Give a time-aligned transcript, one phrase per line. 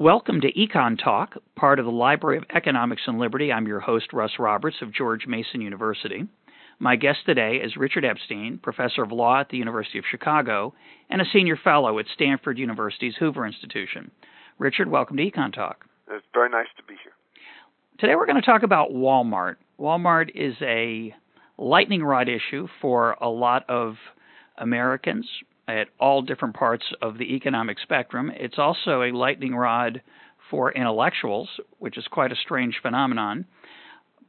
[0.00, 3.52] Welcome to Econ Talk, part of the Library of Economics and Liberty.
[3.52, 6.24] I'm your host, Russ Roberts of George Mason University.
[6.78, 10.72] My guest today is Richard Epstein, professor of law at the University of Chicago
[11.10, 14.10] and a senior fellow at Stanford University's Hoover Institution.
[14.58, 15.84] Richard, welcome to Econ Talk.
[16.10, 17.12] It's very nice to be here.
[17.98, 19.56] Today we're going to talk about Walmart.
[19.78, 21.14] Walmart is a
[21.58, 23.96] lightning rod issue for a lot of
[24.56, 25.28] Americans,
[25.78, 28.30] at all different parts of the economic spectrum.
[28.34, 30.02] It's also a lightning rod
[30.50, 31.48] for intellectuals,
[31.78, 33.46] which is quite a strange phenomenon.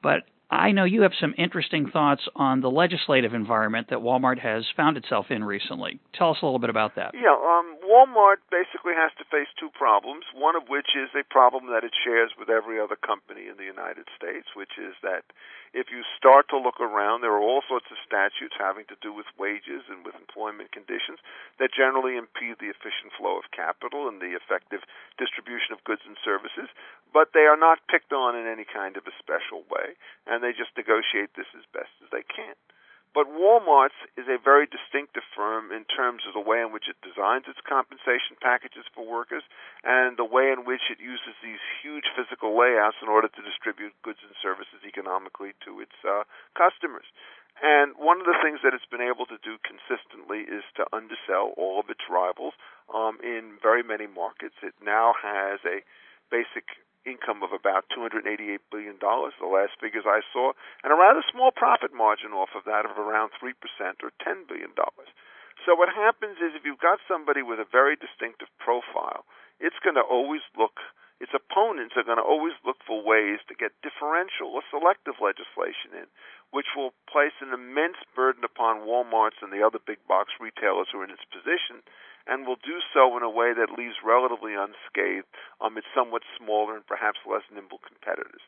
[0.04, 4.66] But I know you have some interesting thoughts on the legislative environment that Walmart has
[4.76, 6.00] found itself in recently.
[6.14, 7.14] Tell us a little bit about that.
[7.14, 11.66] Yeah, um, Walmart basically has to face two problems, one of which is a problem
[11.74, 15.26] that it shares with every other company in the United States, which is that
[15.74, 19.10] if you start to look around, there are all sorts of statutes having to do
[19.10, 21.18] with wages and with employment conditions
[21.58, 24.86] that generally impede the efficient flow of capital and the effective
[25.18, 26.70] distribution of goods and services,
[27.10, 29.98] but they are not picked on in any kind of a special way,
[30.30, 32.54] and they just negotiate this as best as they can.
[33.12, 36.96] But Walmart's is a very distinctive firm in terms of the way in which it
[37.04, 39.44] designs its compensation packages for workers
[39.84, 43.92] and the way in which it uses these huge physical layouts in order to distribute
[44.00, 46.24] goods and services economically to its uh,
[46.56, 47.04] customers.
[47.60, 51.52] And one of the things that it's been able to do consistently is to undersell
[51.60, 52.56] all of its rivals
[52.96, 54.56] um, in very many markets.
[54.64, 55.84] It now has a
[56.32, 58.26] basic income of about $288
[58.70, 62.86] billion, the last figures I saw, and a rather small profit margin off of that
[62.86, 63.54] of around 3%
[64.04, 64.74] or $10 billion.
[65.66, 69.26] So what happens is if you've got somebody with a very distinctive profile,
[69.62, 70.82] it's going to always look,
[71.22, 75.94] its opponents are going to always look for ways to get differential or selective legislation
[75.94, 76.10] in,
[76.50, 81.02] which will place an immense burden upon Walmart's and the other big box retailers who
[81.02, 81.86] are in its position
[82.28, 85.28] and will do so in a way that leaves relatively unscathed
[85.60, 88.42] um, its somewhat smaller and perhaps less nimble competitors.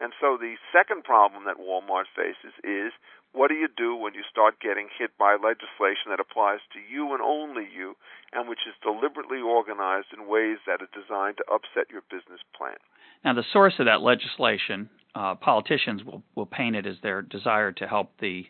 [0.00, 2.92] And so the second problem that Walmart faces is
[3.32, 7.12] what do you do when you start getting hit by legislation that applies to you
[7.12, 7.94] and only you,
[8.32, 12.80] and which is deliberately organized in ways that are designed to upset your business plan?
[13.24, 17.70] Now, the source of that legislation, uh, politicians will, will paint it as their desire
[17.72, 18.46] to help the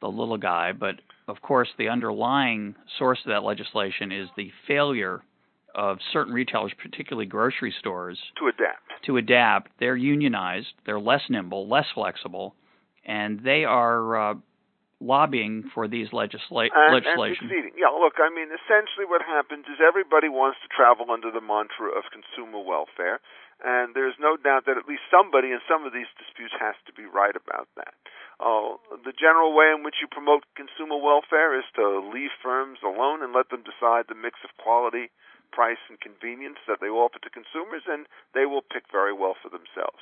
[0.00, 5.22] the little guy, but of course, the underlying source of that legislation is the failure
[5.74, 9.04] of certain retailers, particularly grocery stores, to adapt.
[9.06, 12.54] To adapt, they're unionized, they're less nimble, less flexible,
[13.04, 14.34] and they are uh,
[15.00, 17.46] lobbying for these legisla- and, legislation.
[17.46, 17.74] And succeeding.
[17.78, 21.94] Yeah, look, I mean, essentially what happens is everybody wants to travel under the mantra
[21.94, 23.22] of consumer welfare,
[23.62, 26.92] and there's no doubt that at least somebody in some of these disputes has to
[26.92, 27.94] be right about that.
[28.38, 33.22] Uh, the general way in which you promote consumer welfare is to leave firms alone
[33.22, 35.10] and let them decide the mix of quality,
[35.50, 39.50] price, and convenience that they offer to consumers, and they will pick very well for
[39.50, 39.98] themselves.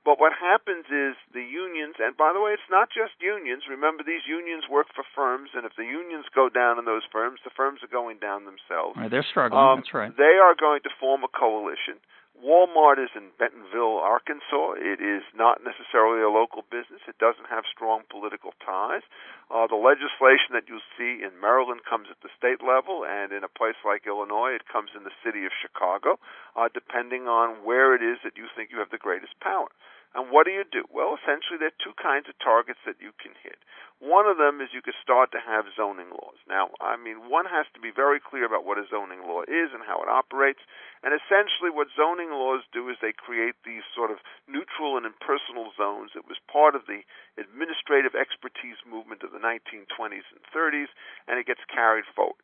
[0.00, 3.68] But what happens is the unions, and by the way, it's not just unions.
[3.68, 7.40] Remember, these unions work for firms, and if the unions go down in those firms,
[7.44, 8.96] the firms are going down themselves.
[8.96, 9.60] Right, they're struggling.
[9.60, 10.12] Um, That's right.
[10.16, 12.00] They are going to form a coalition
[12.40, 14.80] Walmart is in Bentonville, Arkansas.
[14.80, 17.04] It is not necessarily a local business.
[17.04, 19.04] It doesn't have strong political ties.
[19.52, 23.44] Uh, the legislation that you'll see in Maryland comes at the state level, and in
[23.44, 26.16] a place like Illinois, it comes in the city of Chicago,
[26.56, 29.68] uh, depending on where it is that you think you have the greatest power.
[30.10, 30.82] And what do you do?
[30.90, 33.62] Well, essentially, there are two kinds of targets that you can hit.
[34.02, 36.40] One of them is you could start to have zoning laws.
[36.50, 39.70] Now, I mean, one has to be very clear about what a zoning law is
[39.70, 40.66] and how it operates.
[41.06, 44.18] And essentially, what zoning laws do is they create these sort of
[44.50, 46.18] neutral and impersonal zones.
[46.18, 47.06] It was part of the
[47.38, 50.90] administrative expertise movement of the 1920s and 30s,
[51.30, 52.42] and it gets carried forward.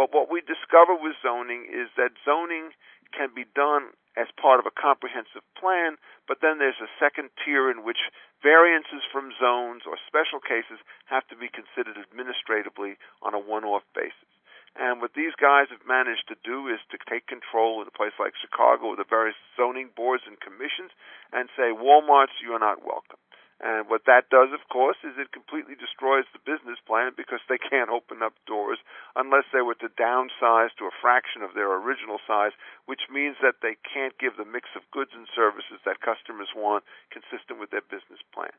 [0.00, 2.72] But what we discover with zoning is that zoning
[3.12, 5.96] can be done as part of a comprehensive plan,
[6.28, 8.12] but then there's a second tier in which
[8.42, 13.86] variances from zones or special cases have to be considered administratively on a one off
[13.94, 14.32] basis.
[14.76, 18.16] And what these guys have managed to do is to take control in a place
[18.16, 20.92] like Chicago with the various zoning boards and commissions
[21.32, 23.20] and say, Walmart's, you're not welcome.
[23.62, 27.62] And what that does, of course, is it completely destroys the business plan because they
[27.70, 28.82] can't open up doors
[29.14, 32.52] unless they were to downsize to a fraction of their original size,
[32.90, 36.82] which means that they can't give the mix of goods and services that customers want
[37.14, 38.52] consistent with their business plan.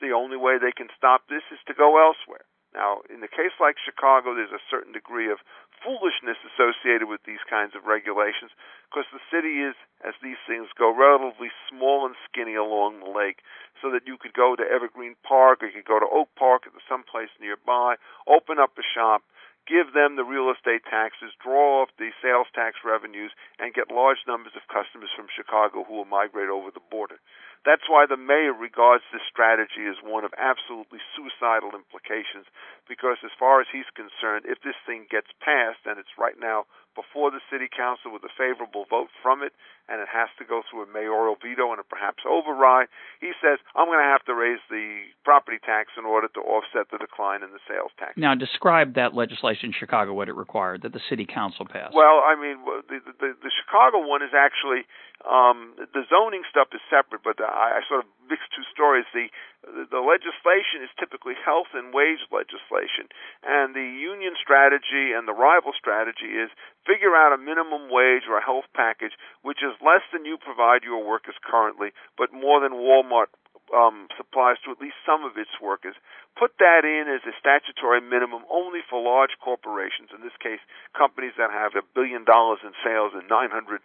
[0.00, 2.48] The only way they can stop this is to go elsewhere.
[2.76, 5.40] Now, in a case like Chicago, there's a certain degree of
[5.82, 8.52] foolishness associated with these kinds of regulations
[8.88, 9.74] because the city is,
[10.04, 13.42] as these things go, relatively small and skinny along the lake,
[13.82, 16.66] so that you could go to Evergreen Park or you could go to Oak Park
[16.66, 17.96] or someplace nearby,
[18.26, 19.22] open up a shop,
[19.66, 24.22] give them the real estate taxes, draw off the sales tax revenues, and get large
[24.26, 27.18] numbers of customers from Chicago who will migrate over the border.
[27.66, 32.46] That's why the mayor regards this strategy as one of absolutely suicidal implications,
[32.86, 36.70] because as far as he's concerned, if this thing gets passed, and it's right now
[36.94, 39.50] before the city council with a favorable vote from it,
[39.88, 42.88] and it has to go through a mayoral veto and a perhaps override,
[43.20, 46.90] he says, I'm going to have to raise the property tax in order to offset
[46.90, 48.18] the decline in the sales tax.
[48.18, 51.94] Now, describe that legislation in Chicago, what it required, that the city council passed.
[51.94, 54.86] Well, I mean, the, the, the Chicago one is actually
[55.24, 59.06] um, the zoning stuff is separate, but I, I sort of mix two stories.
[59.14, 59.32] The
[59.66, 63.10] the legislation is typically health and wage legislation,
[63.42, 66.50] and the union strategy and the rival strategy is
[66.86, 70.86] figure out a minimum wage or a health package which is less than you provide
[70.86, 73.34] your workers currently, but more than Walmart
[73.74, 75.98] um, supplies to at least some of its workers.
[76.38, 80.62] Put that in as a statutory minimum only for large corporations, in this case,
[80.94, 83.82] companies that have a billion dollars in sales and 900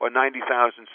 [0.00, 0.88] or 90,000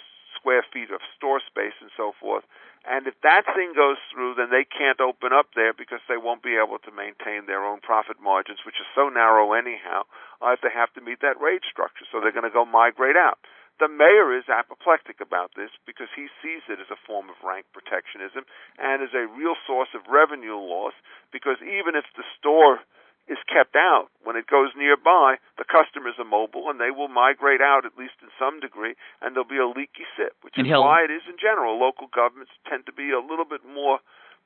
[0.44, 2.44] square feet of store space and so forth.
[2.84, 6.44] And if that thing goes through, then they can't open up there because they won't
[6.44, 10.04] be able to maintain their own profit margins, which are so narrow anyhow,
[10.52, 12.04] if they have to meet that rate structure.
[12.12, 13.40] So they're going to go migrate out.
[13.80, 17.66] The mayor is apoplectic about this because he sees it as a form of rank
[17.74, 18.46] protectionism
[18.78, 20.94] and as a real source of revenue loss
[21.32, 22.84] because even if the store
[23.28, 27.62] is kept out when it goes nearby, the customers are mobile and they will migrate
[27.62, 30.76] out at least in some degree, and there'll be a leaky SIP, which and is
[30.76, 31.80] why it is in general.
[31.80, 34.00] Local governments tend to be a little bit more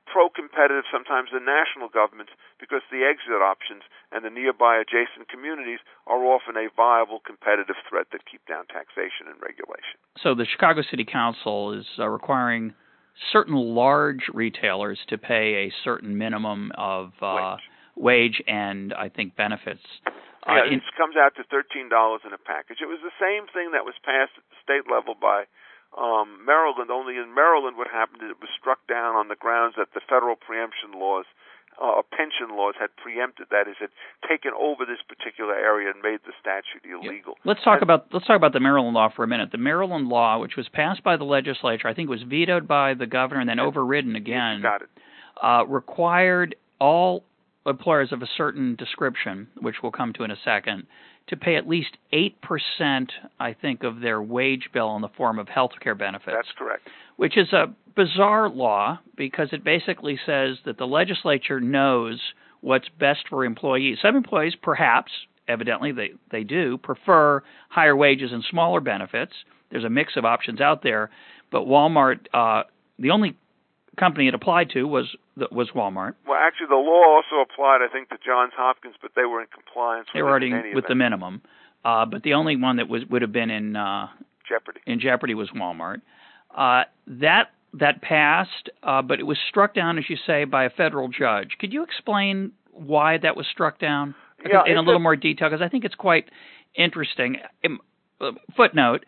[0.06, 6.24] pro-competitive sometimes than national governments because the exit options and the nearby adjacent communities are
[6.24, 10.00] often a viable competitive threat that keep down taxation and regulation.
[10.22, 12.72] So the Chicago City Council is uh, requiring
[13.32, 17.68] certain large retailers to pay a certain minimum of uh, wage
[18.46, 19.82] and I think benefits.
[20.46, 22.78] Uh, yeah, it comes out to thirteen dollars in a package.
[22.80, 25.44] It was the same thing that was passed at the state level by
[25.92, 26.90] um, Maryland.
[26.90, 30.00] Only in Maryland, what happened is it was struck down on the grounds that the
[30.08, 31.26] federal preemption laws,
[31.76, 33.92] uh, pension laws, had preempted that is, had
[34.24, 37.36] taken over this particular area and made the statute illegal.
[37.36, 37.44] Yeah.
[37.44, 39.52] Let's talk and, about let's talk about the Maryland law for a minute.
[39.52, 43.06] The Maryland law, which was passed by the legislature, I think was vetoed by the
[43.06, 44.62] governor and then overridden again.
[44.62, 44.88] Got it.
[45.42, 47.27] Uh, required all
[47.68, 50.86] employers of a certain description, which we'll come to in a second,
[51.28, 55.48] to pay at least 8%, I think, of their wage bill in the form of
[55.48, 56.36] health care benefits.
[56.36, 56.88] That's correct.
[57.16, 62.20] Which is a bizarre law because it basically says that the legislature knows
[62.60, 63.98] what's best for employees.
[64.02, 65.12] Some employees, perhaps,
[65.46, 69.32] evidently they, they do, prefer higher wages and smaller benefits.
[69.70, 71.10] There's a mix of options out there.
[71.50, 72.64] But Walmart, uh,
[72.98, 73.36] the only
[73.98, 75.06] company it applied to was
[75.50, 76.14] was Walmart.
[76.26, 79.48] Well, actually, the law also applied, I think, to Johns Hopkins, but they were in
[79.52, 80.08] compliance.
[80.14, 81.42] They were already with the minimum,
[81.84, 84.08] uh, but the only one that was would have been in uh,
[84.48, 84.80] jeopardy.
[84.86, 86.00] In jeopardy was Walmart.
[86.56, 90.70] Uh, that that passed, uh, but it was struck down, as you say, by a
[90.70, 91.50] federal judge.
[91.58, 95.50] Could you explain why that was struck down yeah, in a little more detail?
[95.50, 96.30] Because I think it's quite
[96.74, 97.36] interesting.
[97.64, 97.80] Um,
[98.20, 99.04] uh, footnote: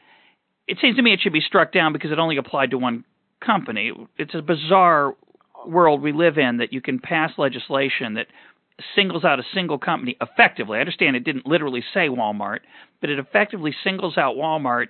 [0.69, 3.05] It seems to me it should be struck down because it only applied to one
[3.45, 3.93] company.
[4.19, 5.15] It's a bizarre
[5.67, 8.27] world we live in that you can pass legislation that
[8.95, 10.79] singles out a single company effectively.
[10.79, 12.61] I understand it didn't literally say Walmart,
[13.01, 14.87] but it effectively singles out Walmart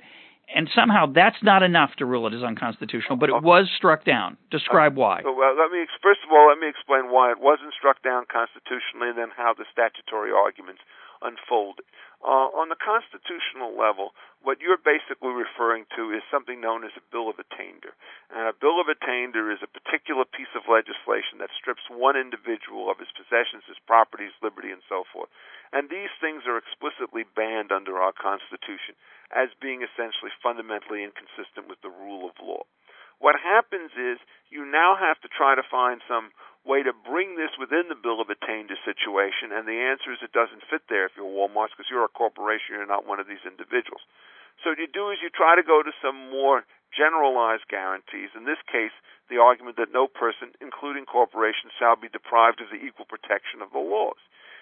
[0.50, 4.36] and somehow that's not enough to rule it as unconstitutional, but it was struck down.
[4.50, 5.22] Describe why.
[5.22, 9.14] Well, let me first of all let me explain why it wasn't struck down constitutionally,
[9.14, 10.82] and then how the statutory arguments
[11.22, 11.84] unfolded.
[12.20, 14.12] Uh, on the constitutional level,
[14.44, 17.96] what you're basically referring to is something known as a bill of attainder.
[18.28, 22.92] And a bill of attainder is a particular piece of legislation that strips one individual
[22.92, 25.32] of his possessions, his properties, liberty, and so forth.
[25.72, 29.00] And these things are explicitly banned under our Constitution
[29.32, 32.68] as being essentially fundamentally inconsistent with the rule of law.
[33.20, 34.16] What happens is
[34.48, 36.32] you now have to try to find some
[36.64, 40.36] way to bring this within the bill of attainder situation, and the answer is it
[40.36, 43.44] doesn't fit there if you're Walmart because you're a corporation, you're not one of these
[43.48, 44.04] individuals.
[44.60, 48.36] So what you do is you try to go to some more generalized guarantees.
[48.36, 48.92] In this case,
[49.32, 53.72] the argument that no person, including corporations, shall be deprived of the equal protection of
[53.72, 54.20] the laws.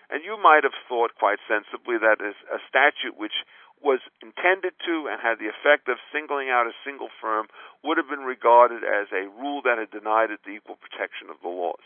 [0.09, 3.45] And you might have thought quite sensibly that is a statute which
[3.83, 7.47] was intended to and had the effect of singling out a single firm
[7.83, 11.39] would have been regarded as a rule that had denied it the equal protection of
[11.43, 11.83] the laws.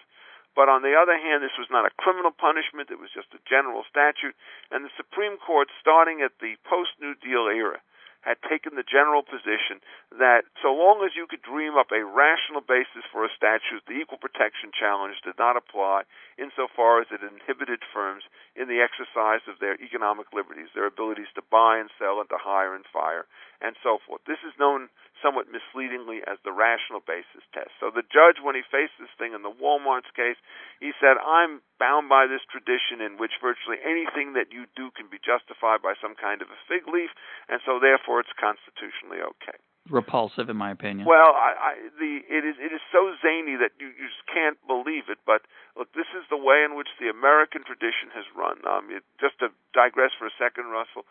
[0.54, 3.40] But on the other hand, this was not a criminal punishment, it was just a
[3.48, 4.36] general statute,
[4.70, 7.80] and the Supreme Court, starting at the post New Deal era,
[8.22, 9.82] had taken the general position
[10.18, 13.98] that so long as you could dream up a rational basis for a statute, the
[13.98, 16.06] equal protection challenge did not apply
[16.38, 18.22] insofar as it inhibited firms
[18.54, 22.38] in the exercise of their economic liberties, their abilities to buy and sell and to
[22.38, 23.26] hire and fire
[23.60, 24.22] and so forth.
[24.26, 24.88] This is known
[25.22, 27.70] somewhat misleadingly as the rational basis test.
[27.78, 30.36] So the judge, when he faced this thing in the Walmart's case,
[30.82, 35.06] he said, I'm bound by this tradition in which virtually anything that you do can
[35.06, 37.14] be justified by some kind of a fig leaf,
[37.48, 39.56] and so therefore it's constitutionally okay.
[39.90, 41.10] Repulsive, in my opinion.
[41.10, 44.54] Well, I, I, the it is it is so zany that you, you just can't
[44.70, 45.18] believe it.
[45.26, 45.42] But
[45.74, 48.62] look, this is the way in which the American tradition has run.
[48.62, 51.02] Um, it, just to digress for a second, Russell,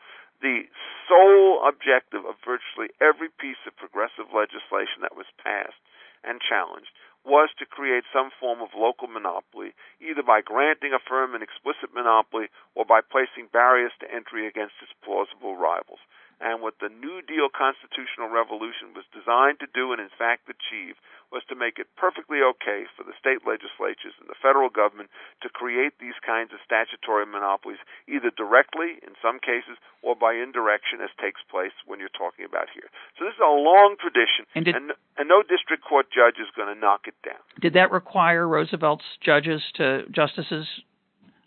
[0.42, 0.66] the
[1.08, 5.78] sole objective of virtually every piece of progressive legislation that was passed
[6.26, 11.38] and challenged was to create some form of local monopoly, either by granting a firm
[11.38, 16.02] an explicit monopoly or by placing barriers to entry against its plausible rivals.
[16.42, 20.98] And what the New Deal constitutional revolution was designed to do and in fact achieve
[21.32, 25.10] was to make it perfectly okay for the state legislatures and the federal government
[25.40, 31.00] to create these kinds of statutory monopolies, either directly in some cases or by indirection,
[31.00, 32.92] as takes place when you're talking about here.
[33.16, 36.52] So this is a long tradition, and, did, and, and no district court judge is
[36.52, 37.40] going to knock it down.
[37.64, 40.68] Did that require Roosevelt's judges to justices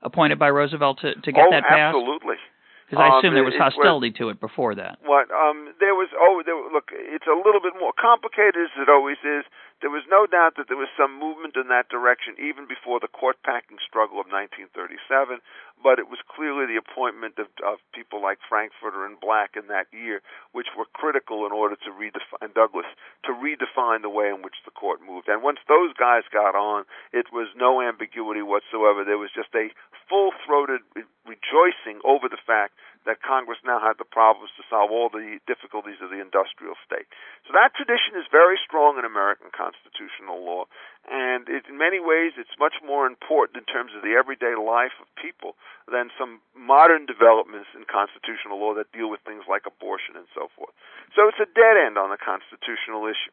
[0.00, 1.92] appointed by Roosevelt to, to get oh, that passed?
[1.92, 2.40] absolutely.
[2.84, 5.00] Because I assume um, there was hostility was, to it before that.
[5.00, 5.32] What?
[5.32, 6.12] Um, there was.
[6.12, 9.48] Oh, there, look, it's a little bit more complicated as it always is.
[9.84, 13.12] There was no doubt that there was some movement in that direction even before the
[13.12, 15.44] court packing struggle of 1937,
[15.84, 19.92] but it was clearly the appointment of, of people like Frankfurter and Black in that
[19.92, 20.24] year,
[20.56, 22.88] which were critical in order to redefine Douglas
[23.28, 25.28] to redefine the way in which the court moved.
[25.28, 29.04] And once those guys got on, it was no ambiguity whatsoever.
[29.04, 29.68] There was just a
[30.08, 30.80] full-throated
[31.28, 32.72] rejoicing over the fact
[33.04, 37.08] that Congress now had the problems to solve all the difficulties of the industrial state.
[37.44, 40.64] So that tradition is very strong in American constitutional law,
[41.04, 44.96] and it, in many ways it's much more important in terms of the everyday life
[45.00, 50.16] of people than some modern developments in constitutional law that deal with things like abortion
[50.16, 50.72] and so forth.
[51.12, 53.32] So it's a dead end on the constitutional issue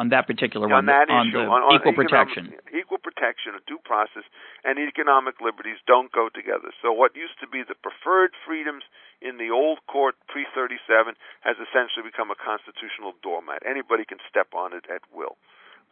[0.00, 2.44] on that particular one, that on issue, on, on equal economic, protection.
[2.72, 4.24] Equal protection, a due process,
[4.64, 6.72] and economic liberties don't go together.
[6.80, 8.88] So what used to be the preferred freedoms
[9.20, 11.12] in the old court pre 37
[11.44, 13.60] has essentially become a constitutional doormat.
[13.68, 15.36] Anybody can step on it at will.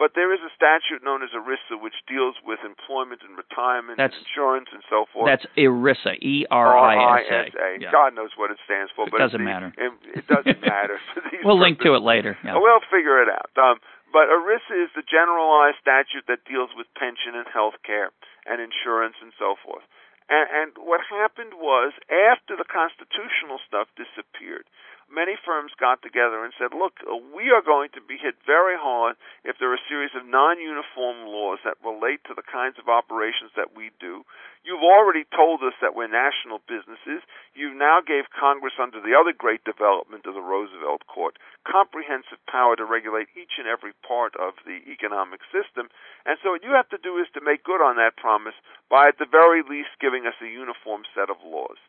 [0.00, 4.16] But there is a statute known as ERISA which deals with employment and retirement that's,
[4.16, 5.28] and insurance and so forth.
[5.28, 7.84] That's ERISA, E R I S A.
[7.84, 7.92] Yeah.
[7.92, 9.04] God knows what it stands for.
[9.04, 9.76] It but doesn't matter.
[9.76, 10.96] It, it doesn't matter.
[11.44, 12.32] we'll link to it later.
[12.40, 12.56] Yeah.
[12.56, 13.52] We'll figure it out.
[13.60, 13.76] Um,
[14.12, 18.10] but ERISA is the generalized statute that deals with pension and health care
[18.46, 19.86] and insurance and so forth.
[20.30, 24.66] And, and what happened was, after the constitutional stuff disappeared,
[25.10, 28.78] many firms got together and said, look, uh, we are going to be hit very
[28.78, 32.88] hard if there are a series of non-uniform laws that relate to the kinds of
[32.88, 34.22] operations that we do.
[34.62, 37.24] You've already told us that we're national businesses.
[37.56, 42.76] You now gave Congress, under the other great development of the Roosevelt Court, comprehensive power
[42.76, 45.88] to regulate each and every part of the economic system.
[46.28, 48.56] And so what you have to do is to make good on that promise
[48.92, 51.80] by, at the very least, giving us a uniform set of laws.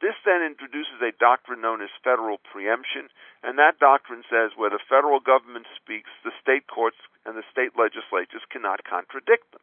[0.00, 3.10] This then introduces a doctrine known as federal preemption,
[3.42, 7.74] and that doctrine says where the federal government speaks, the state courts and the state
[7.74, 9.62] legislatures cannot contradict them.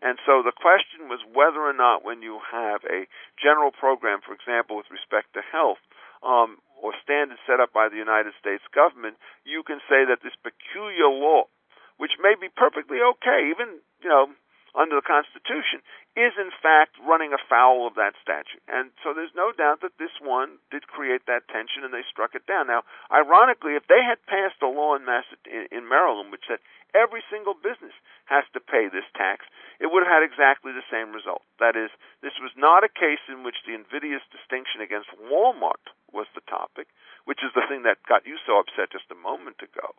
[0.00, 3.08] And so the question was whether or not, when you have a
[3.40, 5.80] general program, for example, with respect to health,
[6.24, 10.36] um, or standards set up by the United States government, you can say that this
[10.40, 11.48] peculiar law,
[11.96, 14.28] which may be perfectly okay, even you know
[14.74, 15.80] under the Constitution,
[16.18, 18.62] is in fact running afoul of that statute.
[18.66, 22.34] And so there's no doubt that this one did create that tension and they struck
[22.34, 22.66] it down.
[22.66, 26.62] Now, ironically, if they had passed a law in, Mass- in Maryland which said
[26.94, 27.94] every single business
[28.26, 29.46] has to pay this tax,
[29.82, 31.42] it would have had exactly the same result.
[31.58, 31.90] That is,
[32.22, 35.82] this was not a case in which the invidious distinction against Walmart
[36.14, 36.86] was the topic,
[37.26, 39.98] which is the thing that got you so upset just a moment ago.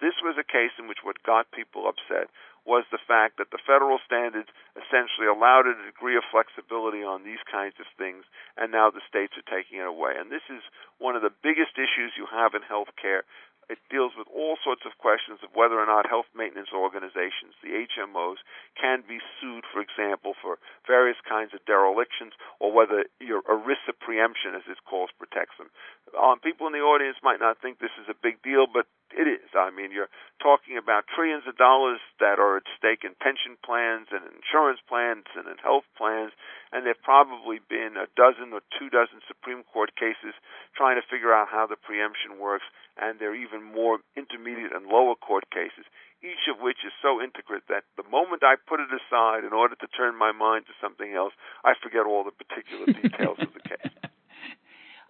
[0.00, 2.32] This was a case in which what got people upset
[2.64, 7.40] was the fact that the federal standards essentially allowed a degree of flexibility on these
[7.44, 8.24] kinds of things,
[8.56, 10.16] and now the states are taking it away.
[10.16, 10.64] And this is
[10.96, 13.28] one of the biggest issues you have in health care.
[13.68, 17.88] It deals with all sorts of questions of whether or not health maintenance organizations, the
[17.88, 18.44] HMOs,
[18.76, 24.52] can be sued, for example, for various kinds of derelictions, or whether your ERISA preemption,
[24.52, 25.72] as it's called, protects them.
[26.12, 29.30] Um, people in the audience might not think this is a big deal, but it
[29.30, 29.46] is.
[29.54, 30.10] I mean, you're
[30.42, 35.30] talking about trillions of dollars that are at stake in pension plans and insurance plans
[35.38, 36.34] and in health plans,
[36.74, 40.34] and there've probably been a dozen or two dozen Supreme Court cases
[40.74, 42.66] trying to figure out how the preemption works,
[42.98, 45.86] and there are even more intermediate and lower court cases
[46.24, 49.76] each of which is so intricate that the moment I put it aside in order
[49.76, 53.60] to turn my mind to something else, I forget all the particular details of the
[53.60, 53.92] case.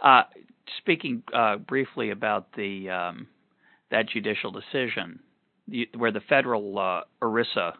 [0.03, 0.25] Uh,
[0.77, 3.27] speaking uh, briefly about the um,
[3.91, 5.21] that judicial decision,
[5.97, 7.75] where the federal uh, ERISA,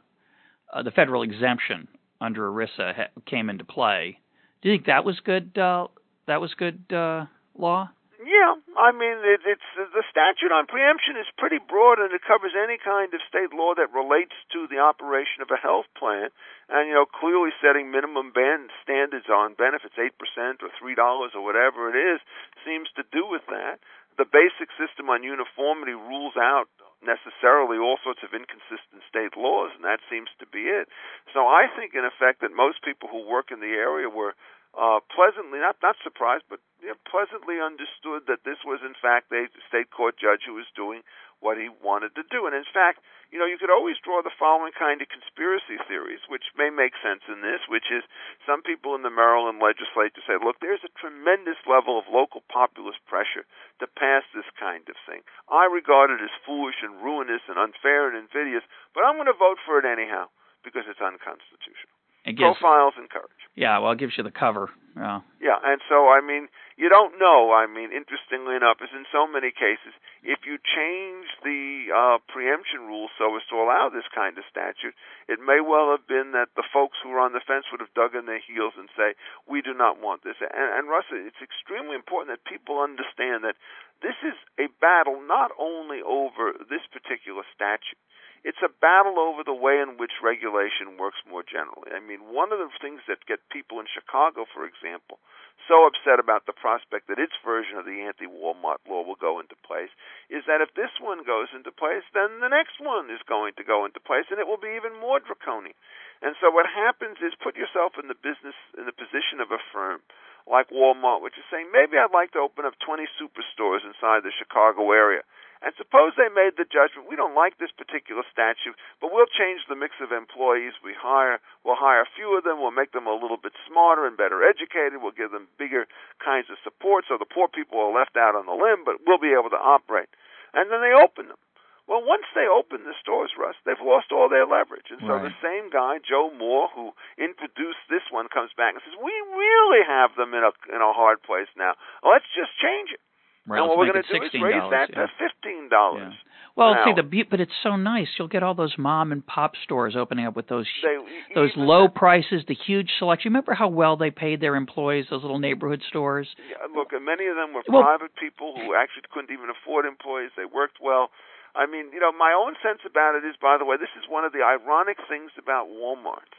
[0.73, 1.89] uh, the federal exemption
[2.21, 4.19] under ERISA ha- came into play,
[4.63, 5.57] do you think that was good?
[5.59, 5.89] Uh,
[6.27, 7.93] that was good uh, law.
[8.25, 12.57] Yeah, I mean it, it's the statute on preemption is pretty broad and it covers
[12.57, 16.33] any kind of state law that relates to the operation of a health plan,
[16.73, 21.37] and you know clearly setting minimum band standards on benefits, eight percent or three dollars
[21.37, 22.25] or whatever it is,
[22.65, 23.77] seems to do with that.
[24.15, 26.71] The basic system on uniformity rules out
[27.03, 30.89] necessarily all sorts of inconsistent state laws, and that seems to be it.
[31.37, 34.33] So I think, in effect, that most people who work in the area were
[34.75, 39.31] uh, pleasantly, not not surprised, but you know, pleasantly understood that this was in fact
[39.31, 41.07] a state court judge who was doing
[41.45, 42.49] what he wanted to do.
[42.49, 46.25] And in fact, you know, you could always draw the following kind of conspiracy theories,
[46.33, 48.01] which may make sense in this, which is
[48.49, 53.05] some people in the Maryland legislature say, look, there's a tremendous level of local populist
[53.05, 53.45] pressure
[53.85, 55.21] to pass this kind of thing.
[55.53, 58.65] I regard it as foolish and ruinous and unfair and invidious,
[58.97, 60.33] but I'm going to vote for it anyhow
[60.65, 61.93] because it's unconstitutional.
[62.25, 63.45] It gives, Profiles and courage.
[63.53, 64.73] Yeah, well, it gives you the cover.
[64.97, 65.21] Yeah.
[65.45, 67.55] Yeah, and so I mean, you don't know.
[67.55, 69.95] I mean, interestingly enough, as in so many cases,
[70.27, 74.95] if you change the uh, preemption rules so as to allow this kind of statute,
[75.31, 77.95] it may well have been that the folks who were on the fence would have
[77.95, 79.15] dug in their heels and say,
[79.47, 83.55] "We do not want this." And, and Russ, it's extremely important that people understand that
[84.03, 88.01] this is a battle not only over this particular statute
[88.45, 91.89] it's a battle over the way in which regulation works more generally.
[91.97, 95.17] I mean, one of the things that get people in Chicago, for example,
[95.65, 99.57] so upset about the prospect that its version of the anti-Walmart law will go into
[99.65, 99.89] place
[100.29, 103.65] is that if this one goes into place, then the next one is going to
[103.65, 105.73] go into place, and it will be even more draconian.
[106.21, 109.61] And so what happens is put yourself in the business in the position of a
[109.73, 110.05] firm
[110.45, 114.37] like Walmart, which is saying maybe I'd like to open up 20 superstores inside the
[114.37, 115.25] Chicago area.
[115.65, 119.65] And suppose they made the judgment, we don't like this particular statute, but we'll change
[119.65, 121.41] the mix of employees we hire.
[121.65, 122.61] We'll hire few of them.
[122.61, 125.01] We'll make them a little bit smarter and better educated.
[125.01, 125.89] We'll give them bigger
[126.21, 129.17] kinds of support so the poor people are left out on the limb, but we'll
[129.17, 130.13] be able to operate.
[130.53, 131.41] And then they open them.
[131.89, 134.89] Well, once they open the stores, Russ, they've lost all their leverage.
[134.89, 135.29] And so right.
[135.29, 139.85] the same guy, Joe Moore, who introduced this one, comes back and says, "We really
[139.85, 141.77] have them in a in a hard place now.
[142.01, 143.01] Let's just change it."
[143.47, 145.05] Right, and what we're going to do is raise that yeah.
[145.05, 146.17] to fifteen dollars.
[146.17, 146.33] Yeah.
[146.57, 148.07] Well, now, see the be- but it's so nice.
[148.17, 150.97] You'll get all those mom and pop stores opening up with those they,
[151.35, 153.35] those low prices, the huge selection.
[153.35, 155.07] Remember how well they paid their employees?
[155.11, 156.29] Those little neighborhood stores.
[156.49, 159.85] Yeah, look, and many of them were well, private people who actually couldn't even afford
[159.85, 160.31] employees.
[160.37, 161.11] They worked well.
[161.55, 164.11] I mean, you know, my own sense about it is, by the way, this is
[164.11, 166.31] one of the ironic things about Walmart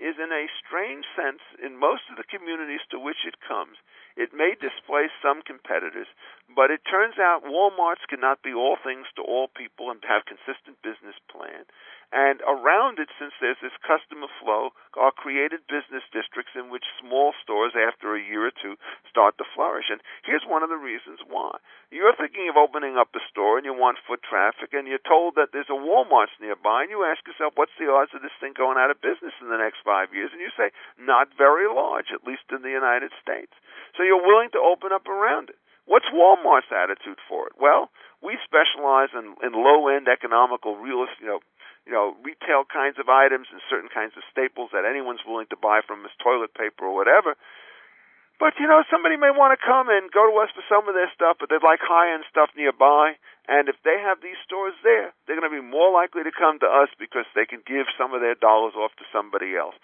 [0.00, 3.76] is in a strange sense in most of the communities to which it comes
[4.16, 6.08] it may displace some competitors,
[6.54, 10.82] but it turns out Walmarts cannot be all things to all people and have consistent
[10.82, 11.64] business plan.
[12.10, 17.30] And around it, since there's this customer flow, are created business districts in which small
[17.38, 18.74] stores, after a year or two,
[19.06, 19.86] start to flourish.
[19.94, 21.54] And here's one of the reasons why.
[21.94, 25.38] You're thinking of opening up a store and you want foot traffic, and you're told
[25.38, 28.58] that there's a Walmart's nearby, and you ask yourself, what's the odds of this thing
[28.58, 30.34] going out of business in the next five years?
[30.34, 33.54] And you say, not very large, at least in the United States.
[33.94, 35.62] So you're willing to open up around it.
[35.86, 37.54] What's Walmart's attitude for it?
[37.58, 37.90] Well,
[38.22, 41.40] we specialize in, in low end economical real you know
[41.90, 45.58] you know retail kinds of items and certain kinds of staples that anyone's willing to
[45.58, 47.34] buy from us toilet paper or whatever.
[48.38, 50.94] But you know, somebody may want to come and go to us for some of
[50.94, 53.18] their stuff, but they'd like high end stuff nearby.
[53.50, 56.62] And if they have these stores there, they're going to be more likely to come
[56.62, 59.74] to us because they can give some of their dollars off to somebody else.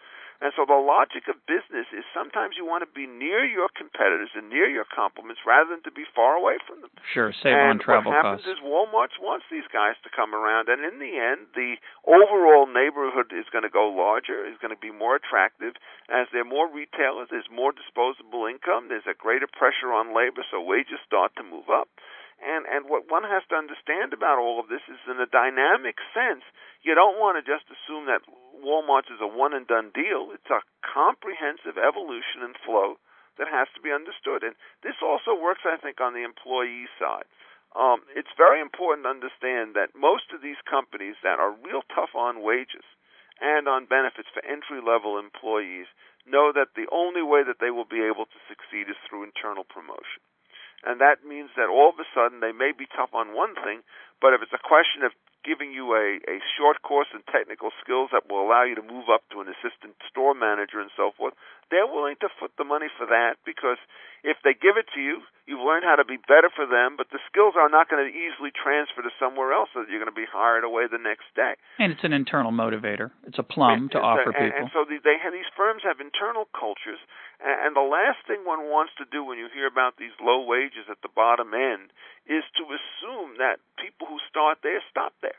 [0.41, 4.37] And so the logic of business is sometimes you want to be near your competitors
[4.37, 6.93] and near your complements rather than to be far away from them.
[7.09, 8.45] Sure, save and on travel costs.
[8.45, 8.61] what happens costs.
[8.61, 13.33] is Walmart wants these guys to come around, and in the end, the overall neighborhood
[13.33, 15.81] is going to go larger, is going to be more attractive.
[16.13, 20.45] As there are more retailers, there's more disposable income, there's a greater pressure on labor,
[20.45, 21.89] so wages start to move up.
[22.37, 25.97] And and what one has to understand about all of this is in a dynamic
[26.13, 26.45] sense,
[26.85, 28.21] you don't want to just assume that
[28.65, 30.33] Walmart's is a one and done deal.
[30.33, 32.97] It's a comprehensive evolution and flow
[33.39, 34.43] that has to be understood.
[34.43, 37.29] And this also works, I think, on the employee side.
[37.77, 42.17] um, it's very important to understand that most of these companies that are real tough
[42.17, 42.85] on wages
[43.41, 45.85] and on benefits for entry level employees
[46.25, 49.63] know that the only way that they will be able to succeed is through internal
[49.63, 50.25] promotion.
[50.89, 53.85] And that means that all of a sudden they may be tough on one thing,
[54.25, 55.13] but if it's a question of
[55.47, 59.07] giving you a, a short course in technical skills that will allow you to move
[59.07, 61.39] up to an assistant store manager and so forth,
[61.71, 63.79] they're willing to foot the money for that because
[64.27, 67.15] if they give it to you, you've learned how to be better for them, but
[67.15, 70.11] the skills are not going to easily transfer to somewhere else so that you're going
[70.11, 71.55] to be hired away the next day.
[71.79, 73.15] And it's an internal motivator.
[73.23, 74.59] It's a plum and, to offer and, people.
[74.59, 76.99] And so they have, these firms have internal cultures,
[77.39, 80.43] and, and the last thing one wants to do when you hear about these low
[80.43, 81.95] wages at the bottom end
[82.27, 85.39] is to assume that people who start there stop there.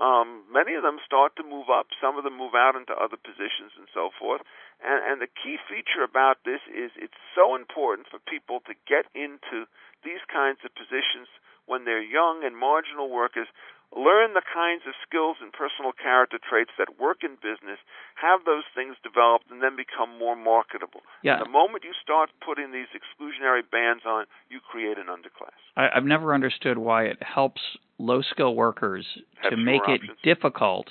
[0.00, 1.92] Um, many of them start to move up.
[2.00, 4.40] Some of them move out into other positions and so forth.
[4.80, 9.04] And, and the key feature about this is it's so important for people to get
[9.12, 9.68] into
[10.00, 11.28] these kinds of positions
[11.66, 13.46] when they're young and marginal workers
[13.96, 17.78] learn the kinds of skills and personal character traits that work in business,
[18.16, 21.04] have those things developed, and then become more marketable.
[21.22, 21.36] Yeah.
[21.36, 25.56] And the moment you start putting these exclusionary bans on, you create an underclass.
[25.76, 27.60] I, I've never understood why it helps
[27.98, 29.06] low skill workers
[29.42, 30.88] Have to make fewer it difficult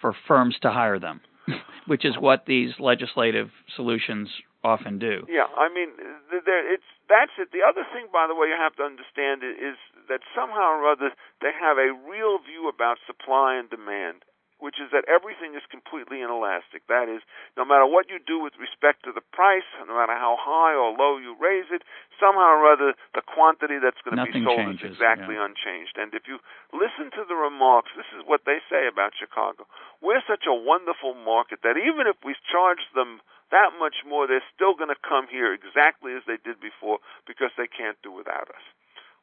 [0.00, 1.20] for firms to hire them,
[1.86, 4.28] which is what these legislative solutions
[4.62, 5.26] often do.
[5.28, 5.90] Yeah, I mean,
[6.30, 7.50] there, it's that's it.
[7.52, 9.76] The other thing, by the way, you have to understand is
[10.08, 11.10] that somehow or other
[11.40, 14.24] they have a real view about supply and demand,
[14.62, 16.86] which is that everything is completely inelastic.
[16.86, 17.18] That is,
[17.58, 20.94] no matter what you do with respect to the price, no matter how high or
[20.94, 21.82] low you raise it,
[22.22, 25.50] somehow or other the quantity that's going to be sold changes, is exactly yeah.
[25.50, 25.98] unchanged.
[25.98, 26.38] And if you
[26.70, 29.66] listen to the remarks, this is what they say about Chicago.
[29.98, 33.18] We're such a wonderful market that even if we charge them
[33.50, 37.50] that much more, they're still going to come here exactly as they did before because
[37.58, 38.64] they can't do without us.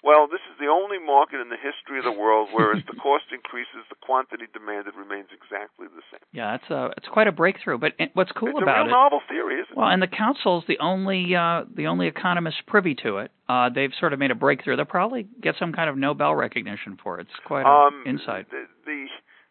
[0.02, 2.96] Well, this is the only market in the history of the world where as the
[3.04, 6.24] cost increases, the quantity demanded remains exactly the same.
[6.32, 7.78] Yeah, it's a it's quite a breakthrough.
[7.78, 8.96] But what's cool it's about a real it?
[8.96, 9.78] novel theory, isn't it?
[9.78, 13.32] Well, and the council's the only uh, the only economist privy to it.
[13.50, 14.78] Uh, they've sort of made a breakthrough.
[14.78, 17.28] They'll probably get some kind of Nobel recognition for it.
[17.28, 18.50] It's quite an um, insight.
[18.50, 19.08] The, the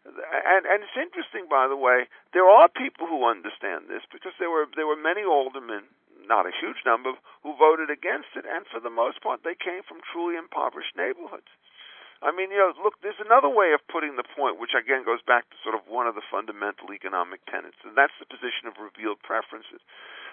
[0.09, 2.09] and and it's interesting, by the way.
[2.33, 5.85] There are people who understand this because there were there were many aldermen,
[6.29, 9.81] not a huge number, who voted against it, and for the most part, they came
[9.81, 11.49] from truly impoverished neighborhoods.
[12.21, 15.23] I mean, you know, look, there's another way of putting the point, which again goes
[15.23, 18.75] back to sort of one of the fundamental economic tenets, and that's the position of
[18.75, 19.79] revealed preferences.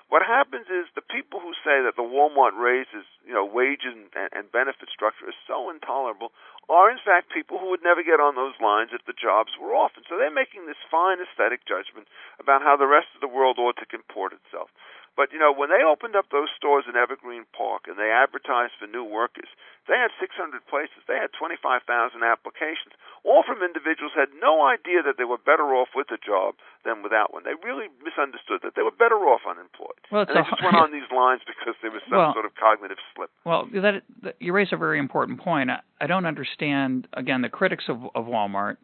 [0.07, 4.07] What happens is the people who say that the Walmart raises, you know, wages and,
[4.15, 6.31] and benefit structure is so intolerable
[6.71, 9.75] are in fact people who would never get on those lines if the jobs were
[9.75, 9.95] off.
[9.95, 12.07] And so they're making this fine aesthetic judgment
[12.39, 14.71] about how the rest of the world ought to comport itself.
[15.17, 18.77] But you know, when they opened up those stores in Evergreen Park and they advertised
[18.77, 19.49] for new workers,
[19.89, 20.29] they had 600
[20.69, 21.01] places.
[21.09, 21.89] They had 25,000
[22.21, 22.93] applications,
[23.25, 26.61] all from individuals who had no idea that they were better off with a job
[26.85, 27.49] than without one.
[27.49, 29.97] They really misunderstood that they were better off unemployed.
[30.13, 32.53] Well, and they just went on these lines because there was some Well- sort of
[32.55, 33.33] cognitive slip.
[33.49, 35.71] Well, that, that you raise a very important point.
[35.71, 38.77] I, I don't understand again the critics of, of Walmart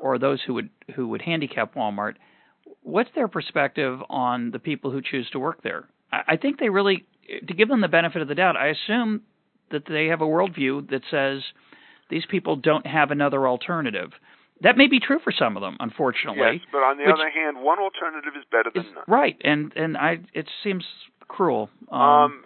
[0.00, 2.14] or those who would who would handicap Walmart.
[2.82, 5.88] What's their perspective on the people who choose to work there?
[6.12, 7.04] I, think they really,
[7.46, 9.22] to give them the benefit of the doubt, I assume
[9.70, 11.42] that they have a worldview that says
[12.10, 14.12] these people don't have another alternative.
[14.62, 16.64] That may be true for some of them, unfortunately.
[16.64, 19.04] Yes, but on the which other hand, one alternative is better is than none.
[19.04, 20.80] right, and and I it seems
[21.28, 21.68] cruel.
[21.92, 22.40] Um,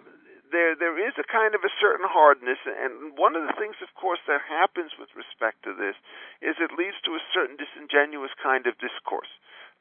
[0.51, 3.87] there there is a kind of a certain hardness, and one of the things, of
[3.95, 5.95] course, that happens with respect to this
[6.43, 9.31] is it leads to a certain disingenuous kind of discourse.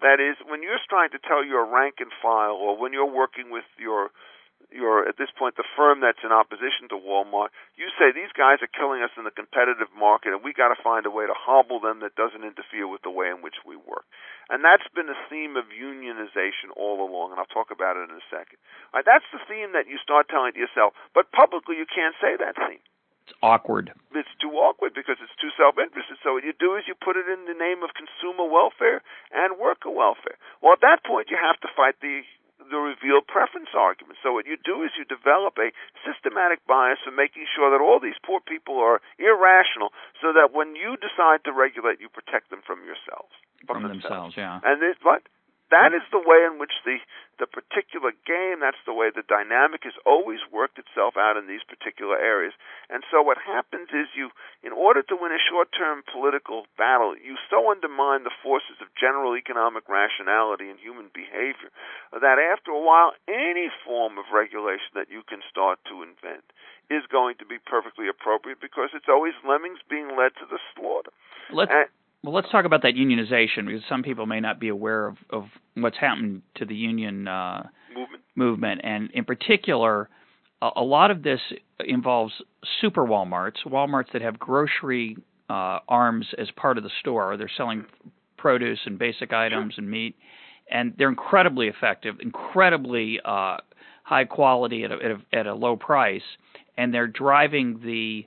[0.01, 3.53] That is, when you're trying to tell your rank and file, or when you're working
[3.53, 4.11] with your
[4.69, 8.63] your at this point the firm that's in opposition to Walmart, you say these guys
[8.63, 11.35] are killing us in the competitive market, and we got to find a way to
[11.35, 14.07] hobble them that doesn't interfere with the way in which we work.
[14.49, 18.15] And that's been a theme of unionization all along, and I'll talk about it in
[18.15, 18.61] a second.
[18.95, 22.37] Right, that's the theme that you start telling to yourself, but publicly you can't say
[22.39, 22.85] that theme.
[23.31, 23.95] It's awkward.
[24.11, 26.19] It's too awkward because it's too self-interested.
[26.27, 29.55] So what you do is you put it in the name of consumer welfare and
[29.55, 30.35] worker welfare.
[30.59, 32.27] Well, at that point, you have to fight the
[32.61, 34.21] the revealed preference argument.
[34.23, 35.73] So what you do is you develop a
[36.07, 39.91] systematic bias for making sure that all these poor people are irrational,
[40.21, 43.33] so that when you decide to regulate, you protect them from yourselves,
[43.67, 44.37] From themselves.
[44.37, 44.61] themselves, yeah.
[44.63, 45.25] And this, what?
[45.71, 46.99] That is the way in which the
[47.41, 51.65] the particular game, that's the way the dynamic has always worked itself out in these
[51.65, 52.53] particular areas.
[52.93, 54.29] And so what happens is you,
[54.61, 59.41] in order to win a short-term political battle, you so undermine the forces of general
[59.41, 61.73] economic rationality and human behavior
[62.13, 66.45] that after a while, any form of regulation that you can start to invent
[66.93, 71.15] is going to be perfectly appropriate because it's always lemmings being led to the slaughter.
[71.49, 71.89] Let's and,
[72.23, 75.45] well, let's talk about that unionization because some people may not be aware of, of
[75.75, 77.63] what's happened to the union uh,
[77.95, 78.23] movement.
[78.35, 78.81] movement.
[78.85, 80.09] And in particular,
[80.61, 81.41] a, a, lot of this
[81.81, 82.35] involves
[82.81, 85.17] super Walmarts, Walmarts that have grocery
[85.49, 87.37] uh, arms as part of the store.
[87.37, 87.85] They're selling
[88.37, 90.17] produce and basic items and meat,
[90.71, 93.59] and they're incredibly effective, incredibly uh,
[94.03, 96.23] high quality at a, at a, at a low price,
[96.77, 98.27] and they're driving the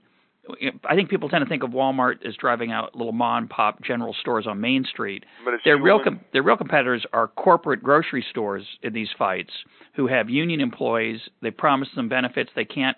[0.85, 3.81] I think people tend to think of Walmart as driving out little mom and pop
[3.81, 5.23] general stores on Main Street.
[5.45, 9.51] But their real com- their real competitors are corporate grocery stores in these fights
[9.95, 11.21] who have union employees.
[11.41, 12.97] They promise them benefits they can't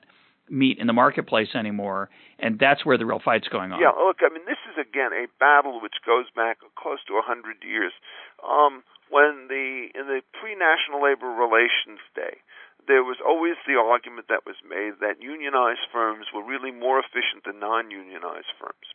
[0.49, 3.79] meet in the marketplace anymore, and that's where the real fight's going on.
[3.79, 7.21] Yeah, look, I mean, this is again a battle which goes back close to a
[7.21, 7.93] hundred years.
[8.41, 12.41] Um, when the in the pre-national labor relations day,
[12.87, 17.45] there was always the argument that was made that unionized firms were really more efficient
[17.45, 18.87] than non-unionized firms.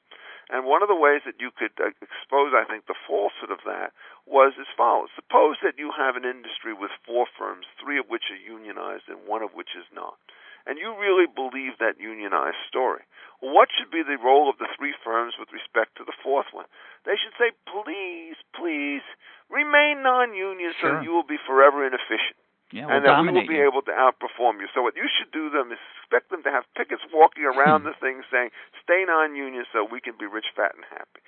[0.50, 3.62] And one of the ways that you could uh, expose, I think, the falsehood of
[3.70, 3.94] that
[4.26, 5.14] was as follows.
[5.14, 9.30] Suppose that you have an industry with four firms, three of which are unionized and
[9.30, 10.18] one of which is not.
[10.66, 13.06] And you really believe that unionized story.
[13.38, 16.66] What should be the role of the three firms with respect to the fourth one?
[17.06, 19.06] They should say, please, please,
[19.48, 20.98] remain non-union sure.
[20.98, 22.36] so you will be forever inefficient.
[22.70, 23.66] Yeah, we'll and that we will be you.
[23.66, 24.68] able to outperform you.
[24.74, 27.94] So what you should do them is expect them to have pickets walking around the
[27.98, 28.50] thing saying,
[28.82, 31.20] "Stay non-union so we can be rich, fat, and happy."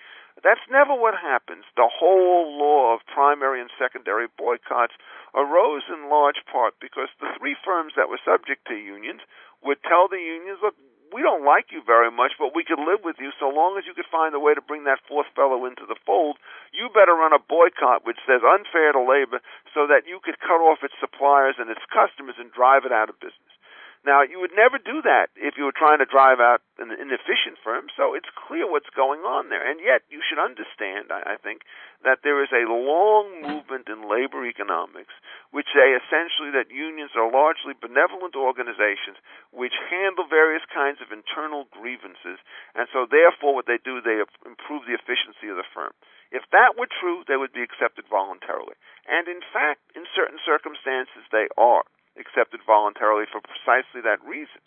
[0.42, 1.64] That's never what happens.
[1.76, 4.94] The whole law of primary and secondary boycotts
[5.34, 9.20] arose in large part because the three firms that were subject to unions
[9.62, 10.74] would tell the unions, "Look,
[11.12, 13.84] we don't like you very much, but we could live with you so long as
[13.86, 16.40] you could find a way to bring that fourth fellow into the fold.
[16.72, 19.44] You better run a boycott which says unfair to labor
[19.76, 23.12] so that you could cut off its suppliers and its customers and drive it out
[23.12, 23.52] of business.
[24.02, 27.62] Now, you would never do that if you were trying to drive out an inefficient
[27.62, 29.62] firm, so it's clear what's going on there.
[29.62, 31.62] And yet, you should understand, I think,
[32.02, 35.14] that there is a long movement in labor economics
[35.54, 39.22] which say essentially that unions are largely benevolent organizations
[39.54, 42.42] which handle various kinds of internal grievances,
[42.74, 45.94] and so therefore what they do, they improve the efficiency of the firm.
[46.34, 48.74] If that were true, they would be accepted voluntarily.
[49.06, 51.86] And in fact, in certain circumstances, they are
[52.18, 54.60] accepted voluntarily for precisely that reason.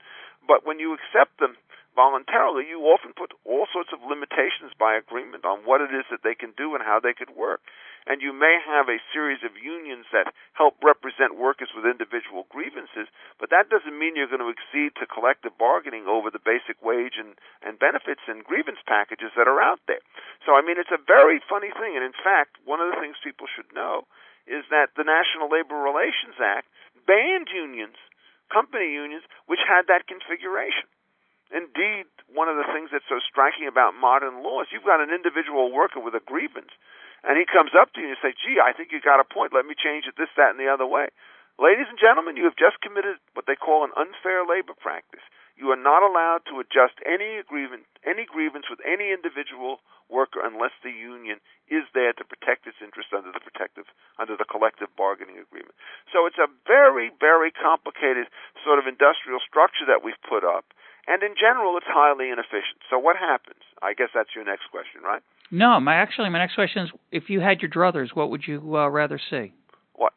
[0.45, 1.58] But when you accept them
[1.95, 6.21] voluntarily, you often put all sorts of limitations by agreement on what it is that
[6.27, 7.63] they can do and how they could work.
[8.05, 13.10] And you may have a series of unions that help represent workers with individual grievances,
[13.41, 17.17] but that doesn't mean you're going to accede to collective bargaining over the basic wage
[17.17, 17.34] and,
[17.65, 20.03] and benefits and grievance packages that are out there.
[20.45, 21.97] So, I mean, it's a very funny thing.
[21.97, 24.05] And in fact, one of the things people should know
[24.45, 26.69] is that the National Labor Relations Act
[27.08, 27.98] banned unions,
[28.52, 30.89] company unions, which had that configuration.
[31.54, 35.13] Indeed, one of the things that's so striking about modern law is you've got an
[35.13, 36.74] individual worker with a grievance,
[37.22, 39.26] and he comes up to you and you say, gee, I think you got a
[39.26, 39.54] point.
[39.54, 41.10] Let me change it this, that, and the other way.
[41.58, 45.24] Ladies and gentlemen, you have just committed what they call an unfair labor practice.
[45.56, 49.80] You are not allowed to adjust any grievance, any grievance with any individual
[50.12, 51.39] worker unless the union
[51.72, 53.89] is there to protect its interests under the protective
[54.20, 55.74] under the collective bargaining agreement.
[56.13, 58.28] So it's a very very complicated
[58.62, 60.76] sort of industrial structure that we've put up,
[61.08, 62.84] and in general it's highly inefficient.
[62.91, 63.63] So what happens?
[63.82, 65.24] I guess that's your next question, right?
[65.50, 68.60] No, my actually my next question is if you had your druthers, what would you
[68.76, 69.54] uh, rather see?
[69.96, 70.13] What?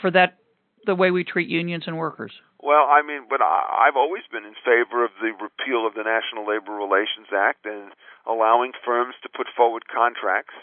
[0.00, 0.40] For that
[0.86, 2.32] the way we treat unions and workers.
[2.62, 6.02] Well, I mean, but I, I've always been in favor of the repeal of the
[6.02, 7.92] National Labor Relations Act and
[8.26, 10.54] allowing firms to put forward contracts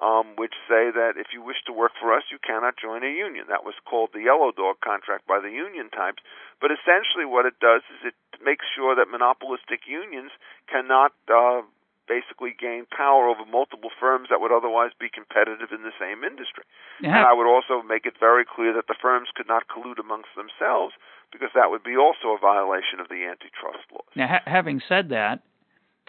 [0.00, 3.12] um, which say that if you wish to work for us, you cannot join a
[3.12, 3.52] union.
[3.52, 6.24] That was called the Yellow Dog contract by the union types.
[6.60, 10.32] But essentially, what it does is it makes sure that monopolistic unions
[10.72, 11.68] cannot uh,
[12.10, 16.66] basically gain power over multiple firms that would otherwise be competitive in the same industry.
[16.98, 17.14] Yeah.
[17.14, 20.34] And I would also make it very clear that the firms could not collude amongst
[20.34, 20.98] themselves
[21.30, 24.10] because that would be also a violation of the antitrust laws.
[24.18, 25.46] Now, ha- having said that,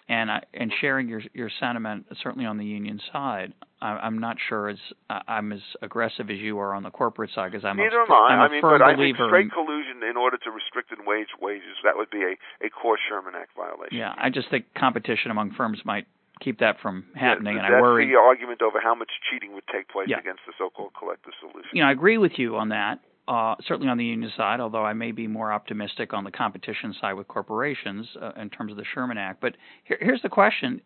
[0.08, 4.36] and I, and sharing your your sentiment certainly on the union side, I, am not
[4.48, 4.78] sure as
[5.10, 8.12] I'm as aggressive as you are on the corporate side because I'm neither a, am
[8.12, 8.26] I.
[8.30, 10.90] I'm I a mean, firm but I think straight in, collusion in order to restrict
[10.90, 13.98] and wage wages that would be a a core Sherman Act violation.
[13.98, 16.06] Yeah, I just think competition among firms might
[16.40, 17.56] keep that from happening.
[17.56, 20.18] Yeah, and I worry the argument over how much cheating would take place yeah.
[20.18, 21.70] against the so-called collective solution.
[21.72, 22.98] You know, I agree with you on that.
[23.28, 26.92] Uh, certainly on the union side, although I may be more optimistic on the competition
[27.00, 29.40] side with corporations uh, in terms of the Sherman Act.
[29.40, 29.54] But
[29.84, 30.80] here, here's the question: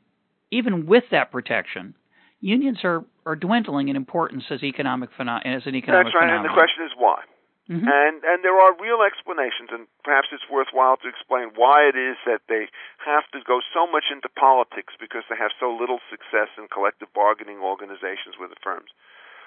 [0.51, 1.95] even with that protection,
[2.41, 6.13] unions are, are dwindling in importance as economic pheno- as an economic phenomenon.
[6.13, 6.45] That's right, phenomenon.
[6.45, 7.23] and the question is why.
[7.67, 7.83] Mm-hmm.
[7.83, 12.15] And and there are real explanations, and perhaps it's worthwhile to explain why it is
[12.23, 12.71] that they
[13.03, 17.11] have to go so much into politics because they have so little success in collective
[17.11, 18.95] bargaining organizations with the firms.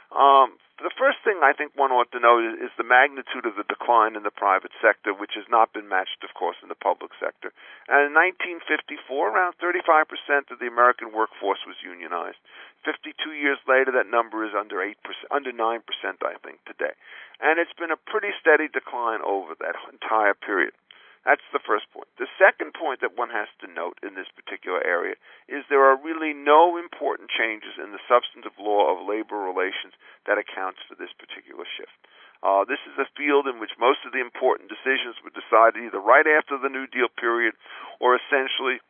[0.09, 3.59] Um, the first thing I think one ought to know is, is the magnitude of
[3.59, 6.79] the decline in the private sector, which has not been matched, of course, in the
[6.79, 7.51] public sector.
[7.91, 10.07] And in 1954, around 35%
[10.49, 12.39] of the American workforce was unionized.
[12.87, 14.95] 52 years later, that number is under 8%,
[15.29, 16.95] under 9%, I think, today.
[17.43, 20.71] And it's been a pretty steady decline over that entire period.
[21.29, 22.09] That's the first point.
[22.17, 25.13] The second point that one has to note in this particular area
[25.45, 29.93] is there are really no important changes in the substantive law of labor relations
[30.25, 31.93] that accounts for this particular shift.
[32.41, 36.01] Uh, this is a field in which most of the important decisions were decided either
[36.01, 37.53] right after the New Deal period
[38.01, 38.81] or essentially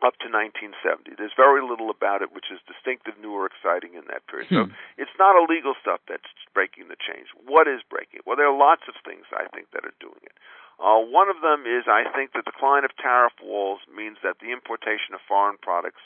[0.00, 1.12] up to 1970.
[1.20, 4.48] There's very little about it which is distinctive, new, or exciting in that period.
[4.48, 4.72] Hmm.
[4.72, 6.24] So it's not a legal stuff that's
[6.56, 7.28] breaking the change.
[7.36, 8.24] What is breaking it?
[8.24, 10.32] Well, there are lots of things I think that are doing it.
[10.80, 14.48] Uh, one of them is I think the decline of tariff walls means that the
[14.48, 16.00] importation of foreign products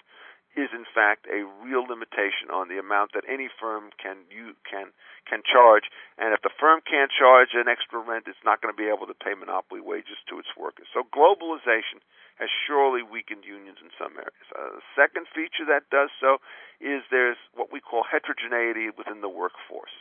[0.55, 4.91] is in fact a real limitation on the amount that any firm can you can
[5.27, 5.91] can charge.
[6.19, 9.07] And if the firm can't charge an extra rent, it's not going to be able
[9.07, 10.87] to pay monopoly wages to its workers.
[10.95, 12.03] So globalization
[12.39, 14.49] has surely weakened unions in some areas.
[14.51, 16.43] Uh, the second feature that does so
[16.83, 19.95] is there's what we call heterogeneity within the workforce.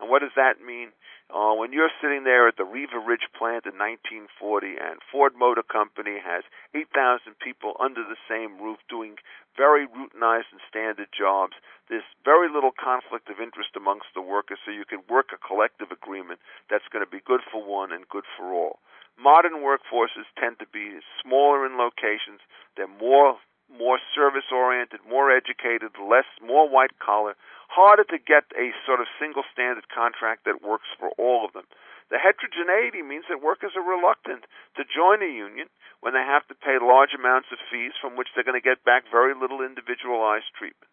[0.00, 0.94] And what does that mean?
[1.28, 5.62] Uh, when you're sitting there at the River Rouge plant in 1940 and Ford Motor
[5.62, 6.40] Company has
[6.72, 9.20] 8,000 people under the same roof doing
[9.52, 11.52] very routinized and standard jobs,
[11.92, 15.92] there's very little conflict of interest amongst the workers, so you can work a collective
[15.92, 16.40] agreement
[16.72, 18.80] that's going to be good for one and good for all.
[19.20, 22.40] Modern workforces tend to be smaller in locations.
[22.76, 23.36] They're more
[23.68, 27.36] more service oriented, more educated, less more white collar,
[27.68, 31.68] harder to get a sort of single standard contract that works for all of them.
[32.08, 34.48] The heterogeneity means that workers are reluctant
[34.80, 35.68] to join a union
[36.00, 38.84] when they have to pay large amounts of fees from which they're going to get
[38.84, 40.88] back very little individualized treatment.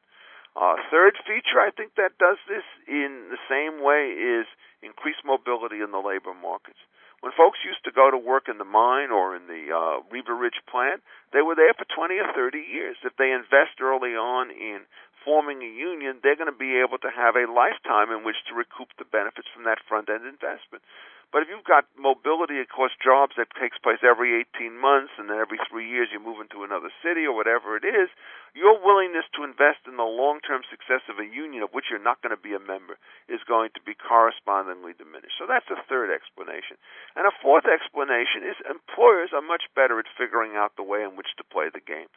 [0.56, 4.48] Uh, third feature I think that does this in the same way is
[4.84, 6.80] increased mobility in the labor markets.
[7.24, 10.36] When folks used to go to work in the mine or in the uh, River
[10.36, 11.02] Rouge plant,
[11.34, 12.98] they were there for 20 or 30 years.
[13.04, 14.86] If they invest early on in
[15.26, 18.54] forming a union, they're going to be able to have a lifetime in which to
[18.54, 20.86] recoup the benefits from that front end investment.
[21.34, 25.36] But if you've got mobility across jobs that takes place every 18 months and then
[25.36, 28.08] every three years you move into another city or whatever it is,
[28.56, 32.00] your willingness to invest in the long term success of a union of which you're
[32.00, 32.96] not going to be a member
[33.28, 35.36] is going to be correspondingly diminished.
[35.36, 36.80] So that's a third explanation.
[37.20, 41.20] And a fourth explanation is employers are much better at figuring out the way in
[41.20, 42.08] which to play the game.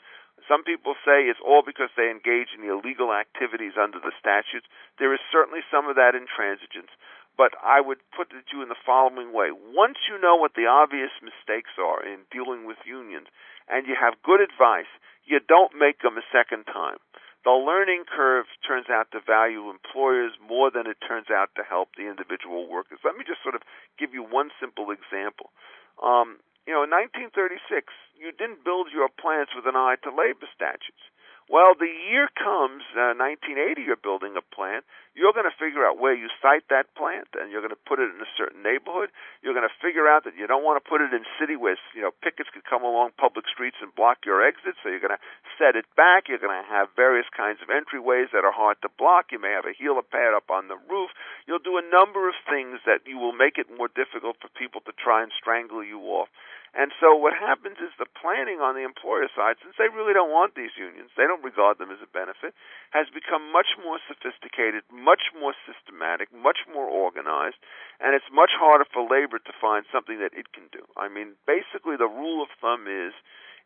[0.49, 4.65] Some people say it's all because they engage in the illegal activities under the statutes.
[4.97, 6.91] There is certainly some of that intransigence.
[7.37, 9.53] But I would put it to you in the following way.
[9.53, 13.29] Once you know what the obvious mistakes are in dealing with unions
[13.69, 14.91] and you have good advice,
[15.23, 16.99] you don't make them a second time.
[17.45, 21.95] The learning curve turns out to value employers more than it turns out to help
[21.95, 22.99] the individual workers.
[23.05, 23.63] Let me just sort of
[24.01, 25.55] give you one simple example.
[26.03, 30.47] Um, you know, in 1936, you didn't build your plants with an eye to labor
[30.55, 31.03] statutes.
[31.49, 34.85] Well, the year comes, uh, 1980, you're building a plant.
[35.17, 37.99] You're going to figure out where you site that plant, and you're going to put
[37.99, 39.09] it in a certain neighborhood.
[39.41, 41.81] You're going to figure out that you don't want to put it in city where
[41.97, 44.77] you know pickets could come along public streets and block your exit.
[44.85, 45.25] So you're going to
[45.57, 46.29] set it back.
[46.29, 49.33] You're going to have various kinds of entryways that are hard to block.
[49.33, 51.17] You may have a helipad up on the roof.
[51.49, 54.85] You'll do a number of things that you will make it more difficult for people
[54.85, 56.29] to try and strangle you off.
[56.77, 60.33] And so what happens is the planning on the employer side, since they really don't
[60.33, 62.53] want these unions, they don't regard them as a benefit,
[62.93, 67.57] has become much more sophisticated, much more systematic, much more organized,
[68.01, 70.85] and it's much harder for labor to find something that it can do.
[70.97, 73.17] I mean, basically the rule of thumb is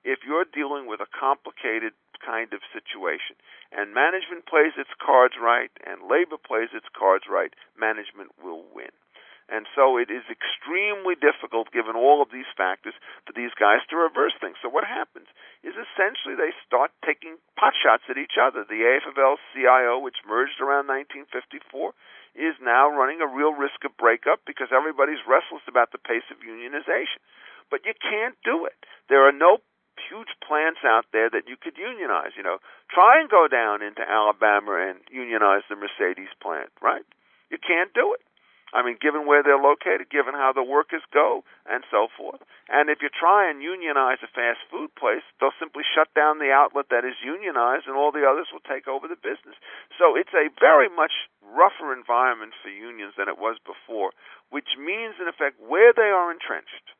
[0.05, 3.35] if you're dealing with a complicated kind of situation
[3.75, 8.91] and management plays its cards right and labor plays its cards right, management will win.
[9.51, 12.95] And so it is extremely difficult, given all of these factors,
[13.27, 14.57] for these guys to reverse things.
[14.63, 15.27] So what happens
[15.63, 18.65] is essentially they start taking pot shots at each other.
[18.65, 21.93] The AFL-CIO, which merged around 1954,
[22.35, 26.41] is now running a real risk of breakup because everybody's restless about the pace of
[26.41, 27.21] unionization.
[27.69, 28.79] But you can't do it.
[29.09, 29.61] There are no
[30.09, 32.33] huge plants out there that you could unionize.
[32.37, 37.05] You know, try and go down into Alabama and unionize the Mercedes plant, right?
[37.53, 38.25] You can't do it.
[38.73, 42.41] I mean, given where they're located, given how the workers go, and so forth.
[42.73, 46.51] And if you try and unionize a fast food place, they'll simply shut down the
[46.51, 49.57] outlet that is unionized, and all the others will take over the business.
[50.01, 51.13] So it's a very much
[51.45, 54.17] rougher environment for unions than it was before,
[54.49, 56.97] which means, in effect, where they are entrenched,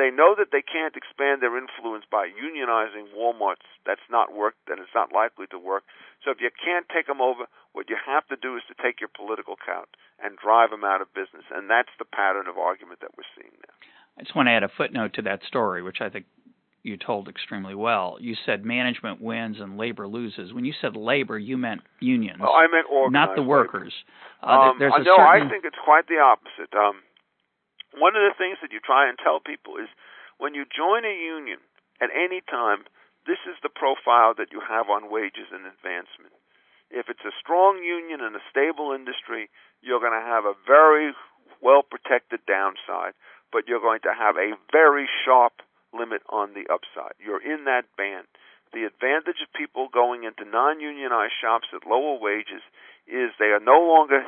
[0.00, 3.68] they know that they can't expand their influence by unionizing Walmart's.
[3.84, 5.84] That's not worked, That it's not likely to work.
[6.24, 9.00] So if you can't take them over, what you have to do is to take
[9.00, 9.88] your political count
[10.22, 11.44] and drive them out of business.
[11.52, 13.74] And that's the pattern of argument that we're seeing now.
[14.18, 16.26] I just want to add a footnote to that story, which I think
[16.82, 18.16] you told extremely well.
[18.20, 20.52] You said management wins and labor loses.
[20.52, 22.40] When you said labor, you meant unions.
[22.42, 23.92] Oh, I meant organized not the workers.
[24.42, 25.20] Uh, um, no, certain...
[25.20, 26.72] I think it's quite the opposite.
[26.74, 27.00] Um,
[27.96, 29.88] one of the things that you try and tell people is
[30.38, 31.58] when you join a union
[32.00, 32.86] at any time,
[33.26, 36.32] this is the profile that you have on wages and advancement.
[36.90, 39.50] If it's a strong union and a stable industry,
[39.82, 41.12] you're going to have a very
[41.60, 43.14] well protected downside,
[43.52, 45.60] but you're going to have a very sharp
[45.92, 47.14] limit on the upside.
[47.20, 48.26] You're in that band.
[48.72, 52.62] The advantage of people going into non unionized shops at lower wages
[53.06, 54.22] is they are no longer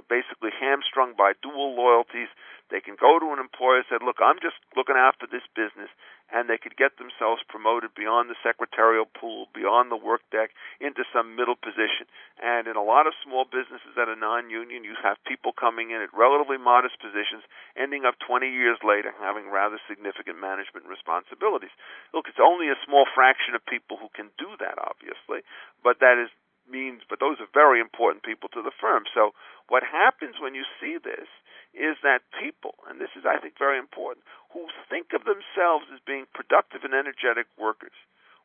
[0.00, 2.32] basically hamstrung by dual loyalties.
[2.72, 5.92] They can go to an employer and say, look, I'm just looking after this business,
[6.32, 11.04] and they could get themselves promoted beyond the secretarial pool, beyond the work deck, into
[11.12, 12.08] some middle position.
[12.40, 16.00] And in a lot of small businesses that are non-union, you have people coming in
[16.00, 17.44] at relatively modest positions,
[17.76, 21.76] ending up 20 years later having rather significant management responsibilities.
[22.16, 25.44] Look, it's only a small fraction of people who can do that, obviously,
[25.84, 26.32] but that is
[26.72, 29.04] means, but those are very important people to the firm.
[29.12, 29.36] So
[29.68, 31.28] what happens when you see this
[31.76, 34.24] is that people, and this is, I think, very important,
[34.56, 37.96] who think of themselves as being productive and energetic workers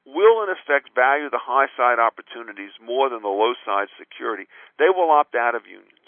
[0.08, 4.48] will, in effect, value the high side opportunities more than the low side security.
[4.80, 6.08] They will opt out of unions.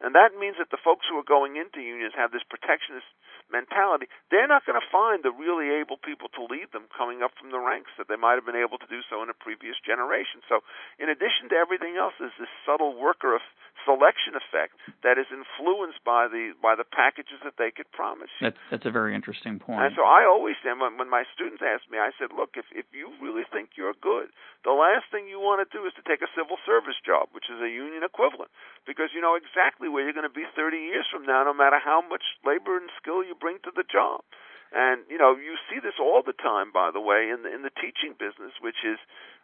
[0.00, 3.08] And that means that the folks who are going into unions have this protectionist
[3.54, 7.30] mentality, they're not going to find the really able people to lead them coming up
[7.38, 9.78] from the ranks that they might have been able to do so in a previous
[9.86, 10.42] generation.
[10.50, 10.66] So,
[10.98, 13.42] in addition to everything else, there's this subtle worker of
[13.86, 14.74] selection effect
[15.04, 18.32] that is influenced by the by the packages that they could promise.
[18.40, 18.50] You.
[18.50, 19.84] That's that's a very interesting point.
[19.84, 22.66] And so I always say when, when my students ask me, I said, look, if
[22.72, 24.32] if you really think you're good,
[24.64, 27.52] the last thing you want to do is to take a civil service job, which
[27.52, 28.48] is a union equivalent,
[28.88, 31.76] because you know exactly where you're going to be 30 years from now, no matter
[31.76, 34.24] how much labor and skill you bring to the job.
[34.72, 37.60] And you know, you see this all the time, by the way, in the in
[37.60, 38.96] the teaching business, which is,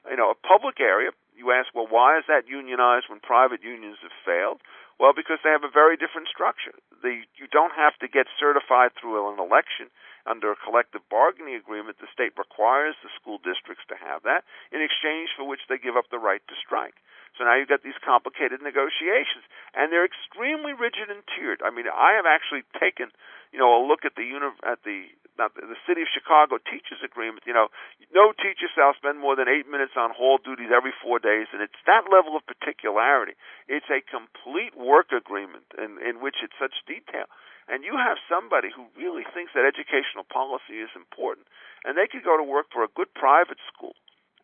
[0.08, 1.12] you know, a public area.
[1.36, 4.64] You ask, well, why is that unionized when private unions have failed?
[4.98, 6.74] Well, because they have a very different structure.
[7.04, 9.92] The you don't have to get certified through an election
[10.26, 11.98] under a collective bargaining agreement.
[12.00, 15.96] The state requires the school districts to have that, in exchange for which they give
[15.96, 16.96] up the right to strike.
[17.38, 21.62] So now you've got these complicated negotiations, and they're extremely rigid and tiered.
[21.62, 23.14] I mean, I have actually taken
[23.52, 26.58] you know, a look at the uni- at the not the, the city of Chicago
[26.58, 27.46] teachers agreement.
[27.46, 27.68] You know,
[28.14, 31.62] no teacher shall spend more than eight minutes on hall duties every four days, and
[31.62, 33.34] it's that level of particularity.
[33.66, 37.26] It's a complete work agreement in in which it's such detail.
[37.68, 41.46] And you have somebody who really thinks that educational policy is important,
[41.84, 43.94] and they could go to work for a good private school,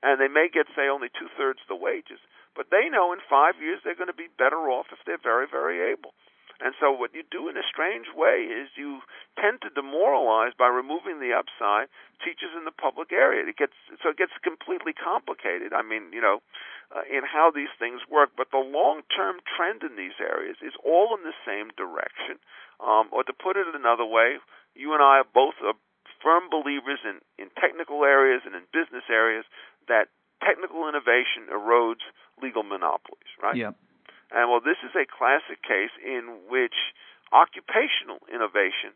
[0.03, 2.21] and they may get say only two thirds the wages,
[2.55, 5.47] but they know in five years they're going to be better off if they're very
[5.51, 6.15] very able.
[6.61, 9.05] And so what you do in a strange way is you
[9.37, 11.93] tend to demoralize by removing the upside
[12.25, 13.45] teachers in the public area.
[13.45, 15.77] It gets so it gets completely complicated.
[15.77, 16.41] I mean, you know,
[16.95, 18.33] uh, in how these things work.
[18.37, 22.41] But the long-term trend in these areas is all in the same direction.
[22.81, 24.37] Um, or to put it another way,
[24.75, 25.77] you and I are both are
[26.23, 29.45] firm believers in in technical areas and in business areas
[29.89, 30.09] that
[30.41, 32.05] technical innovation erodes
[32.41, 33.33] legal monopolies.
[33.41, 33.57] Right.
[33.57, 33.73] Yeah.
[34.31, 36.75] And well, this is a classic case in which
[37.33, 38.95] occupational innovation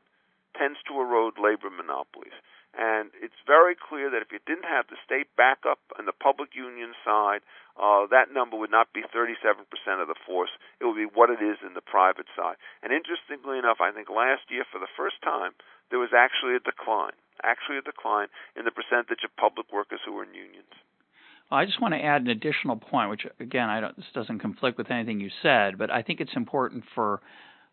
[0.59, 2.35] tends to erode labor monopolies.
[2.71, 6.55] And it's very clear that if you didn't have the state backup and the public
[6.55, 7.43] union side,
[7.75, 9.67] uh, that number would not be 37%
[9.99, 10.55] of the force.
[10.79, 12.57] It would be what it is in the private side.
[12.83, 15.53] And interestingly enough, I think last year, for the first time,
[15.91, 20.15] there was actually a decline, actually a decline in the percentage of public workers who
[20.15, 20.71] were in unions.
[21.51, 24.79] I just want to add an additional point, which again, I don't, this doesn't conflict
[24.79, 27.21] with anything you said, but I think it's important for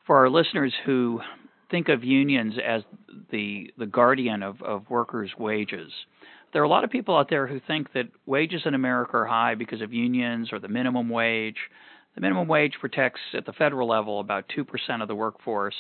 [0.06, 1.22] for our listeners who
[1.70, 2.82] think of unions as
[3.32, 5.92] the the guardian of, of workers' wages.
[6.54, 9.26] There are a lot of people out there who think that wages in America are
[9.26, 11.58] high because of unions or the minimum wage.
[12.16, 15.76] The minimum wage protects at the federal level about two percent of the workforce.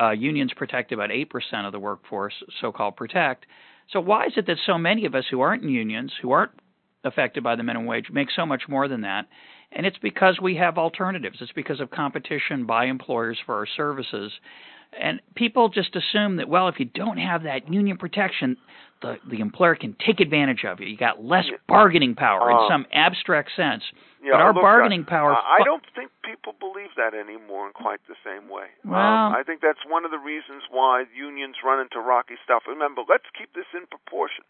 [0.00, 3.46] Uh, unions protect about eight percent of the workforce, so-called protect.
[3.92, 6.52] So why is it that so many of us who aren't in unions, who aren't
[7.04, 9.26] affected by the minimum wage, make so much more than that?
[9.72, 11.38] And it's because we have alternatives.
[11.40, 14.32] It's because of competition by employers for our services.
[14.98, 18.56] And people just assume that, well, if you don't have that union protection,
[19.02, 20.86] the, the employer can take advantage of you.
[20.86, 23.82] You got less bargaining power in Uh, some abstract sense.
[24.20, 25.32] Yeah, but our look, bargaining I, power.
[25.32, 28.68] I fu- don't think people believe that anymore in quite the same way.
[28.84, 32.64] Well- um, I think that's one of the reasons why unions run into rocky stuff.
[32.68, 34.44] Remember, let's keep this in proportion.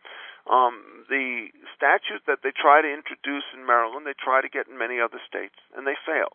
[0.50, 4.74] Um, the statute that they try to introduce in Maryland, they try to get in
[4.76, 6.34] many other states, and they fail.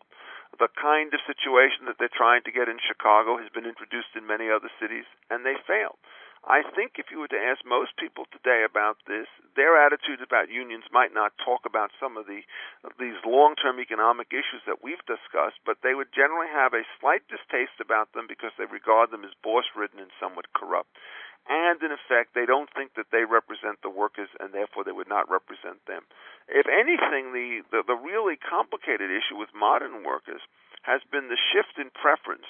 [0.58, 4.26] The kind of situation that they're trying to get in Chicago has been introduced in
[4.26, 5.98] many other cities, and they failed.
[6.46, 9.26] I think if you were to ask most people today about this,
[9.58, 12.46] their attitudes about unions might not talk about some of the
[13.02, 17.82] these long-term economic issues that we've discussed, but they would generally have a slight distaste
[17.82, 20.94] about them because they regard them as boss-ridden and somewhat corrupt.
[21.46, 25.08] And in effect, they don't think that they represent the workers, and therefore they would
[25.08, 26.02] not represent them.
[26.50, 30.42] If anything, the, the, the really complicated issue with modern workers
[30.82, 32.46] has been the shift in preference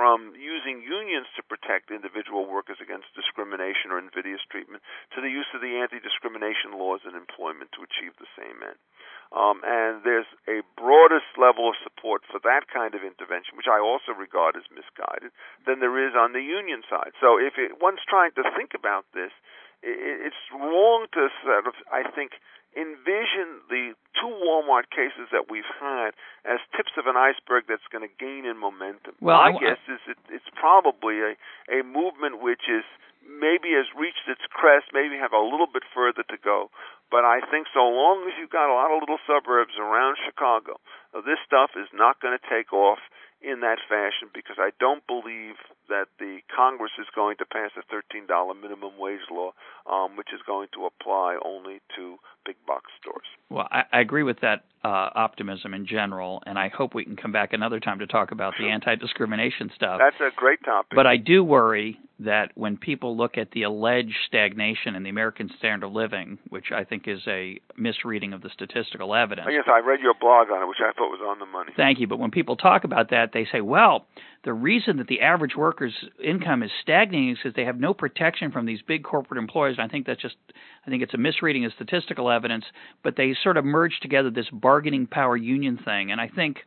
[0.00, 4.80] from using unions to protect individual workers against discrimination or invidious treatment
[5.12, 8.80] to the use of the anti-discrimination laws in employment to achieve the same end.
[9.28, 13.76] Um, and there's a broadest level of support for that kind of intervention, which I
[13.76, 15.36] also regard as misguided,
[15.68, 17.12] than there is on the union side.
[17.20, 19.36] So if it, one's trying to think about this,
[19.84, 22.40] it, it's wrong to sort of, I think,
[22.76, 26.14] envision the two Walmart cases that we've had
[26.46, 29.14] as tips of an iceberg that's going to gain in momentum.
[29.20, 31.32] Well, My I- guess is it, it's probably a,
[31.70, 32.84] a movement which is
[33.26, 36.70] maybe has reached its crest, maybe have a little bit further to go.
[37.10, 40.78] But I think so long as you've got a lot of little suburbs around Chicago,
[41.26, 42.98] this stuff is not going to take off
[43.42, 45.56] in that fashion because I don't believe
[45.90, 48.26] that the Congress is going to pass a $13
[48.60, 49.52] minimum wage law,
[49.90, 52.16] um, which is going to apply only to
[52.46, 53.26] big box stores.
[53.50, 57.16] Well, I, I agree with that uh, optimism in general, and I hope we can
[57.16, 60.00] come back another time to talk about the anti-discrimination stuff.
[60.00, 60.92] That's a great topic.
[60.94, 65.50] But I do worry that when people look at the alleged stagnation in the American
[65.58, 69.48] standard of living, which I think is a misreading of the statistical evidence.
[69.50, 71.72] yes, I read your blog on it, which I thought was on the money.
[71.76, 72.06] Thank you.
[72.06, 74.06] But when people talk about that, they say, well,
[74.42, 78.50] the reason that the average worker's income is stagnating is because they have no protection
[78.50, 79.76] from these big corporate employers.
[79.78, 80.36] And I think that's just,
[80.86, 82.64] I think it's a misreading of statistical evidence.
[83.04, 86.10] But they sort of merge together this bargaining power union thing.
[86.10, 86.58] And I think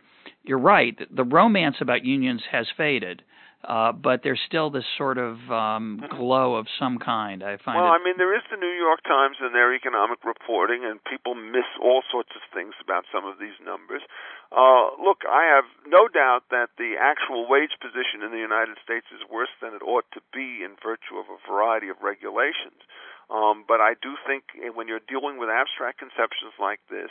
[0.43, 0.97] you're right.
[1.15, 3.23] The romance about unions has faded.
[3.63, 7.43] Uh, but there's still this sort of um, glow of some kind.
[7.43, 7.95] I find Well, it.
[7.95, 11.67] I mean, there is the New York Times and their economic reporting, and people miss
[11.79, 14.03] all sorts of things about some of these numbers.
[14.51, 19.07] Uh, look, I have no doubt that the actual wage position in the United States
[19.15, 22.83] is worse than it ought to be in virtue of a variety of regulations.
[23.31, 27.09] Um, but I do think eh, when you're dealing with abstract conceptions like this,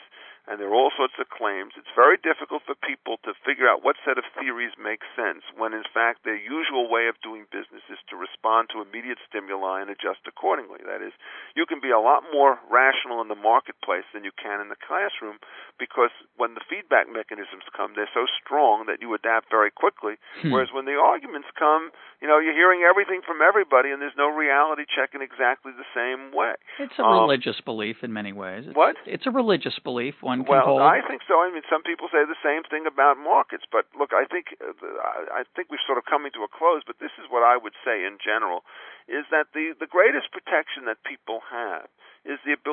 [0.51, 3.87] and there are all sorts of claims, it's very difficult for people to figure out
[3.87, 7.87] what set of theories makes sense when, in fact, their usual way of doing business
[7.87, 10.83] is to respond to immediate stimuli and adjust accordingly.
[10.83, 11.15] That is,
[11.55, 14.83] you can be a lot more rational in the marketplace than you can in the
[14.83, 15.39] classroom
[15.83, 20.15] because when the feedback mechanisms come, they're so strong that you adapt very quickly.
[20.39, 20.55] Hmm.
[20.55, 21.91] Whereas when the arguments come,
[22.23, 25.89] you know, you're hearing everything from everybody and there's no reality check in exactly the
[25.91, 26.55] same way.
[26.79, 28.71] It's a Um, religious belief in many ways.
[28.71, 28.95] It's, What?
[29.11, 30.23] It's a religious belief.
[30.23, 30.83] One can Well, hold.
[30.87, 31.43] I think so.
[31.43, 34.71] I mean, some people say the same thing about markets, but look, I think uh,
[35.35, 36.83] I think we're sort of coming to a close.
[36.87, 38.63] But this is what I would say in general:
[39.09, 41.89] is that the the greatest protection that people have
[42.25, 42.72] is the ability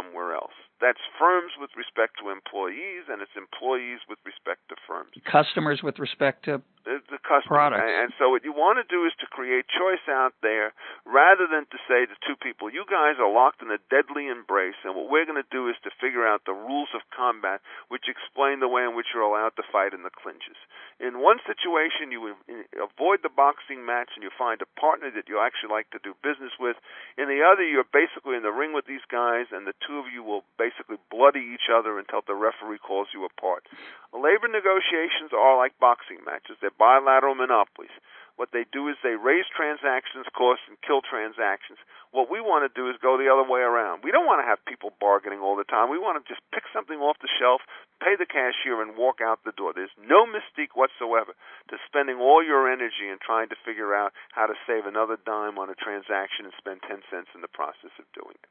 [0.00, 0.56] somewhere else.
[0.80, 5.12] That's firms with respect to employees, and it's employees with respect to firms.
[5.28, 7.68] Customers with respect to the, customer.
[7.68, 7.84] Products.
[7.84, 10.72] And, so what you want to do is to create choice out there
[11.04, 14.78] rather than to say to two people, you guys are locked in a deadly embrace
[14.84, 17.60] and what we're going to do is to figure out the rules of combat
[17.92, 20.56] which explain the way in which you're allowed to fight in the clinches.
[20.96, 22.32] In one situation, you
[22.80, 26.16] avoid the boxing match and you find a partner that you actually like to do
[26.24, 26.80] business with.
[27.20, 30.08] In the other, you're basically in the ring with these guys and the two of
[30.08, 33.68] you will basically bloody each other until the referee calls you apart.
[34.16, 36.56] Labor negotiations are like boxing matches.
[36.64, 37.92] They're bilateral monopolies.
[38.40, 41.76] What they do is they raise transactions costs and kill transactions.
[42.08, 44.00] What we want to do is go the other way around.
[44.00, 45.92] We don't want to have people bargaining all the time.
[45.92, 47.60] We want to just pick something off the shelf,
[48.00, 49.76] pay the cashier, and walk out the door.
[49.76, 51.36] There's no mystique whatsoever
[51.68, 55.60] to spending all your energy and trying to figure out how to save another dime
[55.60, 58.48] on a transaction and spend 10 cents in the process of doing it.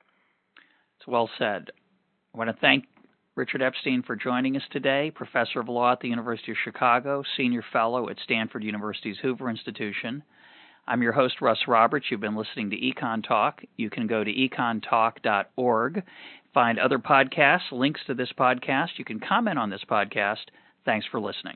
[1.02, 1.74] It's well said.
[2.30, 2.86] I want to thank
[3.40, 7.64] Richard Epstein for joining us today, professor of law at the University of Chicago, senior
[7.72, 10.24] fellow at Stanford University's Hoover Institution.
[10.86, 12.08] I'm your host, Russ Roberts.
[12.12, 13.62] You've been listening to Econ Talk.
[13.78, 16.04] You can go to econtalk.org,
[16.54, 18.90] find other podcasts, links to this podcast.
[18.98, 20.48] You can comment on this podcast.
[20.84, 21.56] Thanks for listening.